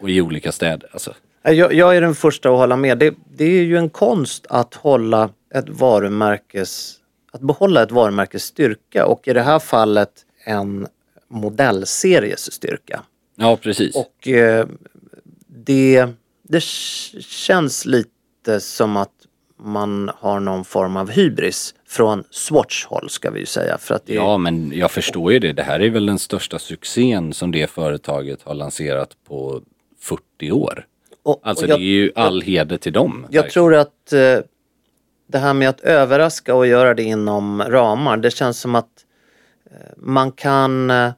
Och 0.00 0.10
i 0.10 0.20
olika 0.20 0.52
städer. 0.52 0.88
Alltså, 0.92 1.14
Jag, 1.42 1.72
jag 1.72 1.96
är 1.96 2.00
den 2.00 2.14
första 2.14 2.50
att 2.50 2.58
hålla 2.58 2.76
med. 2.76 2.98
Det, 2.98 3.14
det 3.36 3.44
är 3.44 3.62
ju 3.62 3.76
en 3.76 3.90
konst 3.90 4.46
att 4.48 4.74
hålla 4.74 5.30
ett 5.54 5.68
varumärkes, 5.68 6.94
att 7.32 7.40
behålla 7.40 7.82
ett 7.82 7.92
varumärkes 7.92 8.42
styrka 8.42 9.06
och 9.06 9.28
i 9.28 9.32
det 9.32 9.42
här 9.42 9.58
fallet 9.58 10.10
en 10.44 10.86
modellseries 11.28 12.52
styrka 12.52 13.02
ja, 13.38 13.56
precis. 13.56 13.96
Och 13.96 14.28
eh, 14.28 14.66
det, 15.46 16.06
det 16.42 16.62
känns 16.62 17.86
lite 17.86 18.60
som 18.60 18.96
att 18.96 19.12
man 19.60 20.10
har 20.14 20.40
någon 20.40 20.64
form 20.64 20.96
av 20.96 21.10
hybris 21.10 21.74
från 21.86 22.24
Swatch 22.30 22.84
håll 22.84 23.10
ska 23.10 23.30
vi 23.30 23.40
ju 23.40 23.46
säga. 23.46 23.78
För 23.78 23.94
att 23.94 24.06
det, 24.06 24.14
Ja, 24.14 24.38
men 24.38 24.72
jag 24.74 24.90
förstår 24.90 25.32
ju 25.32 25.38
det. 25.38 25.52
Det 25.52 25.62
här 25.62 25.80
är 25.80 25.90
väl 25.90 26.06
den 26.06 26.18
största 26.18 26.58
succén 26.58 27.32
som 27.32 27.50
det 27.52 27.70
företaget 27.70 28.42
har 28.42 28.54
lanserat 28.54 29.16
på 29.28 29.60
40 30.00 30.52
år. 30.52 30.86
och, 31.22 31.40
Alltså 31.42 31.64
och 31.64 31.70
jag, 31.70 31.78
det 31.80 31.84
är 31.84 31.86
ju 31.86 32.12
all 32.14 32.42
heder 32.42 32.76
till 32.76 32.92
dem. 32.92 33.26
jag 33.30 33.42
verkligen. 33.42 33.52
tror 33.52 33.74
att 33.74 34.12
eh, 34.12 34.38
det 35.26 35.38
här 35.38 35.54
med 35.54 35.68
att 35.68 35.80
överraska 35.80 36.54
och 36.54 36.66
göra 36.66 36.94
det 36.94 37.02
inom 37.02 37.62
ramar, 37.62 38.16
det 38.16 38.30
känns 38.30 38.60
som 38.60 38.74
att 38.74 39.04
eh, 39.70 39.76
man 39.96 40.32
kan 40.32 40.90
eh, 40.90 41.10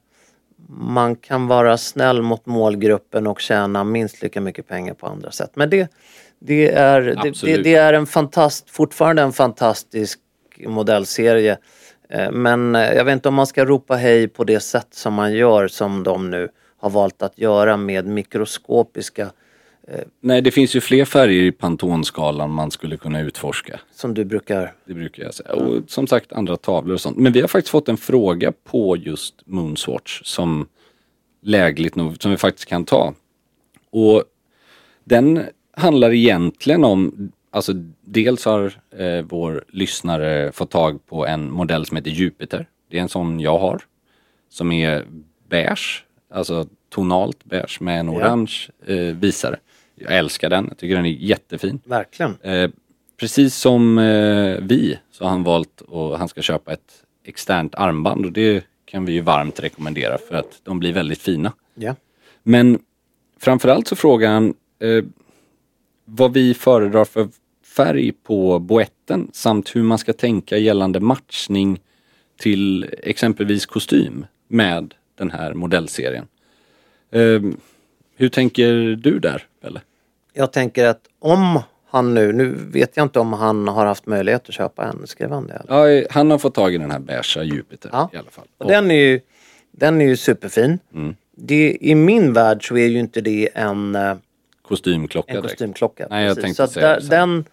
man 0.73 1.17
kan 1.17 1.47
vara 1.47 1.77
snäll 1.77 2.23
mot 2.23 2.47
målgruppen 2.47 3.27
och 3.27 3.41
tjäna 3.41 3.85
minst 3.85 4.23
lika 4.23 4.41
mycket 4.41 4.69
pengar 4.69 4.95
på 4.95 5.07
andra 5.07 5.31
sätt. 5.31 5.51
Men 5.55 5.71
det, 5.71 5.91
det, 6.39 6.73
är, 6.73 7.01
det, 7.01 7.41
det, 7.43 7.63
det 7.63 7.75
är 7.75 7.93
en 7.93 8.07
fantast, 8.07 8.71
fortfarande 8.71 9.23
en 9.23 9.33
fantastisk 9.33 10.21
modellserie. 10.67 11.59
Eh, 12.09 12.31
Men 12.31 12.77
eh, 12.77 12.93
jag 12.93 13.05
vet 13.05 13.13
inte 13.13 13.29
om 13.29 13.35
man 13.35 13.47
ska 13.47 13.65
ropa 13.65 13.97
hej 13.97 14.29
på 14.29 14.45
det 14.45 14.61
sätt 14.61 14.89
som 14.91 15.15
man 15.15 15.33
gör 15.33 15.69
som 15.69 16.03
de 16.03 16.31
nu 16.31 16.49
har 16.81 16.91
valt 16.91 17.23
att 17.23 17.39
göra 17.39 17.77
med 17.77 18.07
mikroskopiska 18.07 19.31
Nej, 20.21 20.43
det 20.43 20.51
finns 20.51 20.77
ju 20.77 20.81
fler 20.81 21.05
färger 21.05 21.43
i 21.43 21.53
Pantone-skalan 21.53 22.51
man 22.51 22.71
skulle 22.71 22.97
kunna 22.97 23.21
utforska. 23.21 23.81
som 23.93 24.15
du 24.15 24.25
brukar 24.25 24.73
Det 24.85 24.95
brukar 24.95 25.23
jag 25.23 25.35
säga. 25.35 25.53
Och 25.55 25.83
som 25.91 26.07
sagt 26.07 26.33
andra 26.33 26.57
tavlor 26.57 26.95
och 26.95 27.01
sånt. 27.01 27.17
Men 27.17 27.33
vi 27.33 27.41
har 27.41 27.49
faktiskt 27.49 27.71
fått 27.71 27.89
en 27.89 27.97
fråga 27.97 28.53
på 28.65 28.97
just 28.97 29.35
Moonswatch 29.45 30.21
som 30.25 30.69
lägligt 31.43 31.97
nog, 31.97 32.23
som 32.23 32.31
vi 32.31 32.37
faktiskt 32.37 32.69
kan 32.69 32.85
ta. 32.85 33.15
Och 33.91 34.25
den 35.05 35.43
handlar 35.73 36.13
egentligen 36.13 36.85
om, 36.85 37.33
alltså 37.51 37.73
dels 38.01 38.45
har 38.45 38.65
eh, 38.99 39.25
vår 39.29 39.65
lyssnare 39.69 40.53
fått 40.53 40.71
tag 40.71 41.07
på 41.07 41.27
en 41.27 41.51
modell 41.53 41.87
som 41.87 41.97
heter 41.97 42.11
Jupiter. 42.11 42.69
Det 42.91 42.99
är 42.99 43.03
en 43.03 43.09
sån 43.09 43.41
jag 43.41 43.59
har. 43.59 43.83
Som 44.49 44.73
är 44.73 45.05
beige, 45.49 46.05
alltså 46.35 46.67
tonalt 46.89 47.45
beige 47.45 47.81
med 47.81 48.01
en 48.01 48.07
Ja. 48.07 48.13
orange 48.19 48.53
eh, 48.87 48.97
visare. 48.97 49.59
Jag 50.01 50.19
älskar 50.19 50.51
den, 50.51 50.67
jag 50.69 50.79
tycker 50.79 50.97
den 50.97 51.07
är 51.07 51.11
jättefin. 51.11 51.81
verkligen 51.85 52.37
Eh, 52.43 52.71
precis 53.17 53.55
som 53.55 53.99
eh, 53.99 54.59
vi 54.63 54.99
så 55.11 55.25
har 55.25 55.31
han 55.31 55.43
valt 55.43 55.83
att 55.93 56.19
han 56.19 56.29
ska 56.29 56.43
köpa 56.43 56.73
ett 56.73 57.05
externt 57.25 57.75
armband 57.75 58.25
och 58.25 58.33
det 58.33 58.65
kan 58.85 59.05
vi 59.05 59.13
ju 59.13 59.21
varmt 59.21 59.61
rekommendera 59.61 60.19
för 60.19 60.35
att 60.35 60.61
de 60.63 60.79
blir 60.79 60.93
väldigt 60.93 61.23
fina. 61.23 61.53
Ja. 61.75 61.97
Men 62.43 62.79
framförallt 63.41 63.89
så 63.89 63.97
frågar 63.97 64.31
han 64.31 64.55
eh, 64.79 65.05
vad 66.05 66.33
vi 66.33 66.55
föredrar 66.55 67.05
för 67.05 67.29
färg 67.77 68.13
på 68.13 68.59
boetten 68.59 69.31
samt 69.33 69.77
hur 69.77 69.83
man 69.83 69.99
ska 69.99 70.13
tänka 70.13 70.57
gällande 70.57 71.01
matchning 71.01 71.81
till 72.37 72.91
exempelvis 73.03 73.67
kostym 73.67 74.27
med 74.49 74.95
den 75.15 75.31
här 75.31 75.55
modellserien. 75.55 76.27
Eh, 77.11 77.43
hur 78.17 78.29
tänker 78.29 78.73
du 78.97 79.19
där, 79.19 79.47
Pelle? 79.63 79.81
Jag 80.41 80.53
tänker 80.53 80.85
att 80.85 81.01
om 81.19 81.61
han 81.87 82.15
nu, 82.15 82.33
nu 82.33 82.55
vet 82.73 82.97
jag 82.97 83.05
inte 83.05 83.21
om 83.21 83.33
han 83.33 83.69
har 83.69 83.87
haft 83.87 84.07
möjlighet 84.07 84.49
att 84.49 84.55
köpa 84.55 84.85
en, 84.85 85.07
skrev 85.07 85.31
han 85.31 85.47
det? 85.47 85.55
eller? 85.55 85.87
Ja, 85.87 86.07
han 86.11 86.31
har 86.31 86.39
fått 86.39 86.55
tag 86.55 86.75
i 86.75 86.79
den 86.79 86.91
här 86.91 86.99
beiga 86.99 87.43
Jupiter 87.45 87.91
Ja. 87.93 88.11
i 88.13 88.17
alla 88.17 88.31
fall. 88.31 88.45
Och 88.59 88.67
den 88.67 88.91
är 88.91 88.95
ju, 88.95 89.21
den 89.71 90.01
är 90.01 90.05
ju 90.05 90.17
superfin. 90.17 90.79
Mm. 90.95 91.15
Det, 91.37 91.79
I 91.81 91.95
min 91.95 92.33
värld 92.33 92.69
så 92.69 92.77
är 92.77 92.87
ju 92.87 92.99
inte 92.99 93.21
det 93.21 93.49
en, 93.55 93.95
eh, 93.95 94.15
kostymklocka 94.63 95.33
en 95.33 95.43
kostymklocka. 95.43 96.07
Nej, 96.11 96.27
jag 96.27 96.41
tänkte 96.41 96.67
så 96.67 96.73
säga 96.73 96.89
där, 96.89 97.01
den, 97.11 97.45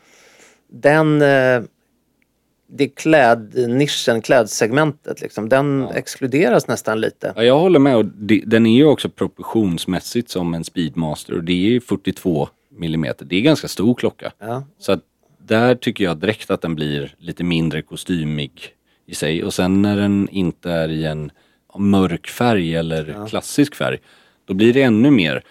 den 0.67 1.21
eh, 1.21 1.69
det 2.67 2.87
klädnischen, 2.87 4.21
klädsegmentet 4.21 5.21
liksom, 5.21 5.49
den 5.49 5.87
exkluderas 5.87 6.67
nästan 6.67 7.01
lite. 7.01 7.33
Ja, 7.35 7.43
jag 7.43 7.59
håller 7.59 7.79
med. 7.79 7.95
Och 7.95 8.05
det, 8.05 8.43
den 8.45 8.65
är 8.65 8.75
ju 8.75 8.85
också 8.85 9.09
proportionsmässigt 9.09 10.29
som 10.29 10.53
en 10.53 10.63
Speedmaster 10.63 11.33
och 11.33 11.43
det 11.43 11.75
är 11.75 11.79
42 11.79 12.49
millimeter. 12.77 13.25
Det 13.25 13.35
är 13.35 13.41
ganska 13.41 13.67
stor 13.67 13.95
klocka. 13.95 14.31
Ja. 14.39 14.63
Så 14.79 14.91
att 14.91 15.03
där 15.37 15.75
tycker 15.75 16.03
jag 16.03 16.17
direkt 16.17 16.51
att 16.51 16.61
den 16.61 16.75
blir 16.75 17.15
lite 17.17 17.43
mindre 17.43 17.81
kostymig 17.81 18.51
i 19.05 19.15
sig. 19.15 19.43
Och 19.43 19.53
sen 19.53 19.81
när 19.81 19.97
den 19.97 20.29
inte 20.31 20.71
är 20.71 20.89
i 20.89 21.05
en 21.05 21.31
mörk 21.77 22.27
färg 22.27 22.75
eller 22.75 23.27
klassisk 23.27 23.75
färg, 23.75 23.97
då 24.45 24.53
blir 24.53 24.73
det 24.73 24.81
ännu 24.81 25.11
mer. 25.11 25.43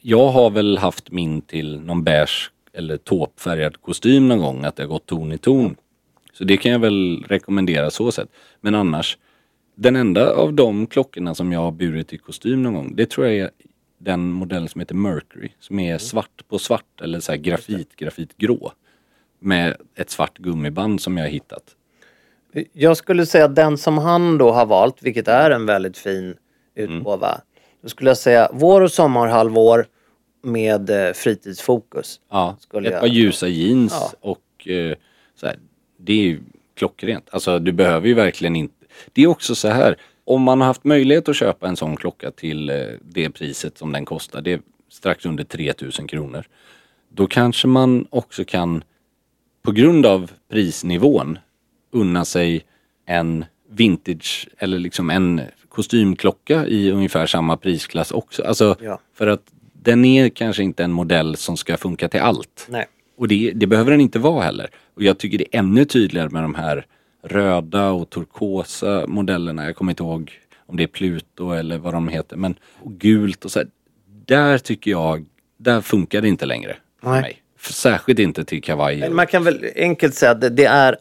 Jag, 0.00 0.28
har 0.28 0.50
väl 0.50 0.78
haft 0.78 1.10
min 1.10 1.42
till 1.42 1.80
någon 1.80 2.04
beige 2.04 2.50
eller 2.72 2.96
tåpfärgad 2.96 3.80
kostym 3.80 4.28
någon 4.28 4.38
gång, 4.38 4.64
att 4.64 4.76
det 4.76 4.82
har 4.82 4.88
gått 4.88 5.06
ton 5.06 5.32
i 5.32 5.38
ton. 5.38 5.76
Så 6.32 6.44
det 6.44 6.56
kan 6.56 6.72
jag 6.72 6.78
väl 6.78 7.24
rekommendera 7.28 7.90
så 7.90 8.12
sett. 8.12 8.28
Men 8.60 8.74
annars, 8.74 9.18
den 9.74 9.96
enda 9.96 10.34
av 10.34 10.54
de 10.54 10.86
klockorna 10.86 11.34
som 11.34 11.52
jag 11.52 11.60
har 11.60 11.72
burit 11.72 12.12
i 12.12 12.18
kostym 12.18 12.62
någon 12.62 12.74
gång, 12.74 12.96
det 12.96 13.06
tror 13.06 13.26
jag 13.26 13.36
är 13.36 13.50
den 13.98 14.32
modell 14.32 14.68
som 14.68 14.80
heter 14.80 14.94
Mercury. 14.94 15.48
Som 15.60 15.78
är 15.78 15.98
svart 15.98 16.48
på 16.48 16.58
svart 16.58 17.00
eller 17.02 17.20
så 17.20 17.32
här 17.32 17.38
grafit, 17.38 17.96
grafitgrå. 17.96 18.72
Med 19.38 19.76
ett 19.94 20.10
svart 20.10 20.38
gummiband 20.38 21.00
som 21.00 21.16
jag 21.16 21.24
har 21.24 21.30
hittat. 21.30 21.62
Jag 22.72 22.96
skulle 22.96 23.26
säga 23.26 23.44
att 23.44 23.56
den 23.56 23.78
som 23.78 23.98
han 23.98 24.38
då 24.38 24.50
har 24.52 24.66
valt, 24.66 25.02
vilket 25.02 25.28
är 25.28 25.50
en 25.50 25.66
väldigt 25.66 25.98
fin 25.98 26.36
Mm. 26.76 26.98
utgåva. 26.98 27.40
Då 27.82 27.88
skulle 27.88 28.10
jag 28.10 28.16
säga 28.18 28.50
vår 28.52 28.80
och 28.80 28.92
sommarhalvår 28.92 29.86
med 30.42 30.90
eh, 30.90 31.12
fritidsfokus. 31.12 32.20
Ja, 32.30 32.56
Skulle 32.60 32.88
ett 32.88 32.92
jag- 32.92 33.00
par 33.00 33.08
ljusa 33.08 33.48
jeans 33.48 33.92
Ja. 33.92 34.12
och 34.20 34.68
eh, 34.68 34.94
så 35.34 35.46
här, 35.46 35.56
det 35.98 36.12
är 36.12 36.16
ju 36.22 36.40
klockrent. 36.74 37.28
Alltså 37.30 37.58
du 37.58 37.72
behöver 37.72 38.08
ju 38.08 38.14
verkligen 38.14 38.56
inte. 38.56 38.74
Det 39.12 39.22
är 39.22 39.26
också 39.26 39.54
så 39.54 39.68
här, 39.68 39.96
om 40.24 40.42
man 40.42 40.60
har 40.60 40.66
haft 40.68 40.84
möjlighet 40.84 41.28
att 41.28 41.36
köpa 41.36 41.68
en 41.68 41.76
sån 41.76 41.96
klocka 41.96 42.30
till 42.30 42.70
eh, 42.70 42.76
det 43.02 43.30
priset 43.30 43.78
som 43.78 43.92
den 43.92 44.04
kostar, 44.04 44.42
det 44.42 44.52
är 44.52 44.60
strax 44.88 45.26
under 45.26 45.44
3000 45.44 46.06
kronor. 46.06 46.44
Då 47.08 47.26
kanske 47.26 47.68
man 47.68 48.06
också 48.10 48.44
kan, 48.44 48.84
på 49.62 49.72
grund 49.72 50.06
av 50.06 50.30
prisnivån, 50.50 51.38
unna 51.92 52.24
sig 52.24 52.64
en 53.06 53.44
vintage 53.70 54.48
eller 54.58 54.78
liksom 54.78 55.10
en 55.10 55.40
kostymklocka 55.68 56.66
i 56.66 56.90
ungefär 56.90 57.26
samma 57.26 57.56
prisklass 57.56 58.12
också. 58.12 58.42
Alltså 58.42 58.76
Ja. 58.80 59.00
för 59.14 59.26
att 59.26 59.42
den 59.72 60.04
är 60.04 60.28
kanske 60.28 60.62
inte 60.62 60.84
en 60.84 60.92
modell 60.92 61.36
som 61.36 61.56
ska 61.56 61.76
funka 61.76 62.08
till 62.08 62.20
allt. 62.20 62.66
Nej. 62.70 62.86
Och 63.16 63.28
det, 63.28 63.52
det 63.54 63.66
behöver 63.66 63.90
den 63.90 64.00
inte 64.00 64.18
vara 64.18 64.44
heller. 64.44 64.70
Och 64.94 65.02
jag 65.02 65.18
tycker 65.18 65.38
det 65.38 65.44
är 65.56 65.58
ännu 65.58 65.84
tydligare 65.84 66.28
med 66.28 66.42
de 66.42 66.54
här 66.54 66.86
röda 67.24 67.90
och 67.90 68.10
turkosa 68.10 69.04
modellerna. 69.08 69.64
Jag 69.64 69.76
kommer 69.76 69.92
inte 69.92 70.02
ihåg 70.02 70.32
om 70.66 70.76
det 70.76 70.82
är 70.82 70.86
Pluto 70.86 71.52
eller 71.52 71.78
vad 71.78 71.94
de 71.94 72.08
heter. 72.08 72.36
Men 72.36 72.58
och 72.82 72.92
gult 72.92 73.44
och 73.44 73.50
så 73.50 73.58
här. 73.58 73.68
Där 74.26 74.58
tycker 74.58 74.90
jag, 74.90 75.26
där 75.56 75.80
funkar 75.80 76.20
det 76.20 76.28
inte 76.28 76.46
längre. 76.46 76.76
För 77.02 77.10
Nej. 77.10 77.20
mig. 77.20 77.42
Särskilt 77.60 78.18
inte 78.18 78.44
till 78.44 78.62
kavaj. 78.62 79.00
Men 79.00 79.14
man 79.14 79.26
kan 79.26 79.44
väl 79.44 79.70
enkelt 79.76 80.14
säga 80.14 80.32
att 80.32 80.56
det, 80.56 80.64
är 80.64 80.96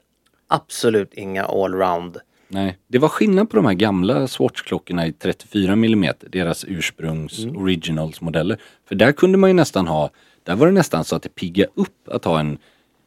absolut 0.47 1.13
inga 1.13 1.43
allround. 1.43 2.17
Nej, 2.47 2.78
det 2.88 2.99
var 2.99 3.09
skillnad 3.09 3.49
på 3.49 3.55
de 3.55 3.65
här 3.65 3.74
gamla 3.74 4.28
Swatch-klockorna 4.28 5.07
i 5.07 5.13
34 5.13 5.74
mm, 5.74 6.13
deras 6.19 6.65
ursprungs 6.67 7.45
originals 7.45 8.21
modeller. 8.21 8.57
För 8.88 8.95
där 8.95 9.11
kunde 9.11 9.38
man 9.38 9.49
ju 9.49 9.53
nästan 9.53 9.88
ha, 9.88 10.09
där 10.43 10.55
var 10.55 10.67
det 10.67 10.74
nästan 10.74 11.03
så 11.03 11.15
att 11.15 11.24
det 11.24 11.36
pigga 11.36 11.65
upp 11.76 12.07
att 12.07 12.26
ha 12.26 12.39
en 12.39 12.57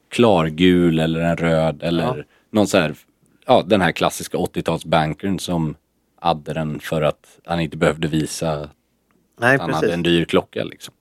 klargul 0.08 0.98
eller 0.98 1.20
en 1.20 1.36
röd 1.36 1.82
eller 1.82 2.26
någon 2.50 2.66
så 2.66 2.78
här, 2.78 2.94
ja 3.46 3.62
den 3.66 3.80
här 3.80 3.92
klassiska 3.92 4.38
80-talsbankern 4.38 5.38
som 5.38 5.74
hade 6.20 6.52
den 6.52 6.80
för 6.80 7.02
att 7.02 7.38
han 7.44 7.60
inte 7.60 7.76
behövde 7.76 8.08
visa 8.08 8.52
att 8.52 8.70
Nej, 9.40 9.58
han 9.58 9.60
hade 9.60 9.72
precis. 9.72 9.94
en 9.94 10.02
dyr 10.02 10.24
klocka 10.24 10.64
liksom. 10.64 10.94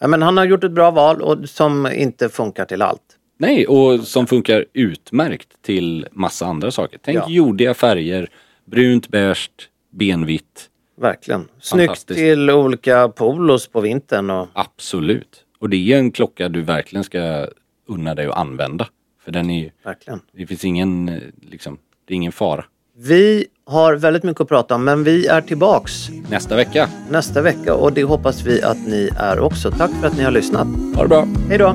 Ja, 0.00 0.06
men 0.08 0.22
han 0.22 0.36
har 0.36 0.44
gjort 0.44 0.64
ett 0.64 0.72
bra 0.72 0.90
val 0.90 1.22
och 1.22 1.48
som 1.48 1.86
inte 1.86 2.28
funkar 2.28 2.64
till 2.64 2.82
allt. 2.82 3.18
Nej, 3.38 3.66
och 3.66 4.00
som 4.00 4.26
funkar 4.26 4.64
utmärkt 4.72 5.62
till 5.62 6.06
massa 6.12 6.46
andra 6.46 6.70
saker. 6.70 6.98
Tänk 7.02 7.16
Ja. 7.18 7.24
jordiga 7.28 7.74
färger, 7.74 8.28
brunt, 8.64 9.08
beige, 9.08 9.50
benvitt. 9.90 10.68
Verkligen. 11.00 11.48
Snyggt 11.60 12.06
till 12.06 12.50
olika 12.50 13.08
polos 13.08 13.68
på 13.68 13.80
vintern. 13.80 14.30
Och, 14.30 14.48
Absolut. 14.52 15.44
Och 15.58 15.68
det 15.70 15.92
är 15.92 15.98
en 15.98 16.10
klocka 16.12 16.48
du 16.48 16.62
verkligen 16.62 17.04
ska 17.04 17.46
unna 17.88 18.14
dig 18.14 18.26
att 18.26 18.36
använda. 18.36 18.88
För 19.24 19.32
den 19.32 19.50
är 19.50 19.60
ju, 19.60 19.70
verkligen. 19.84 20.20
det 20.32 20.46
finns 20.46 20.64
ingen, 20.64 21.20
liksom, 21.40 21.78
det 22.08 22.14
är 22.14 22.16
ingen 22.16 22.32
fara. 22.32 22.64
Vi 22.96 23.46
har 23.66 23.94
väldigt 23.94 24.22
mycket 24.22 24.40
att 24.40 24.48
prata 24.48 24.74
om 24.74 24.84
men 24.84 25.04
vi 25.04 25.26
är 25.26 25.40
tillbaks 25.40 26.08
Nästa 26.30 26.56
vecka, 26.56 26.88
nästa 27.10 27.42
vecka 27.42 27.74
och 27.74 27.92
det 27.92 28.02
hoppas 28.02 28.42
vi 28.42 28.62
att 28.62 28.86
ni 28.86 29.10
är 29.16 29.40
också. 29.40 29.70
Tack 29.70 29.90
för 30.00 30.06
att 30.06 30.16
ni 30.16 30.22
har 30.22 30.30
lyssnat. 30.30 30.66
ha 30.94 31.02
det 31.02 31.08
bra! 31.08 31.26
Hej 31.48 31.58
då! 31.58 31.74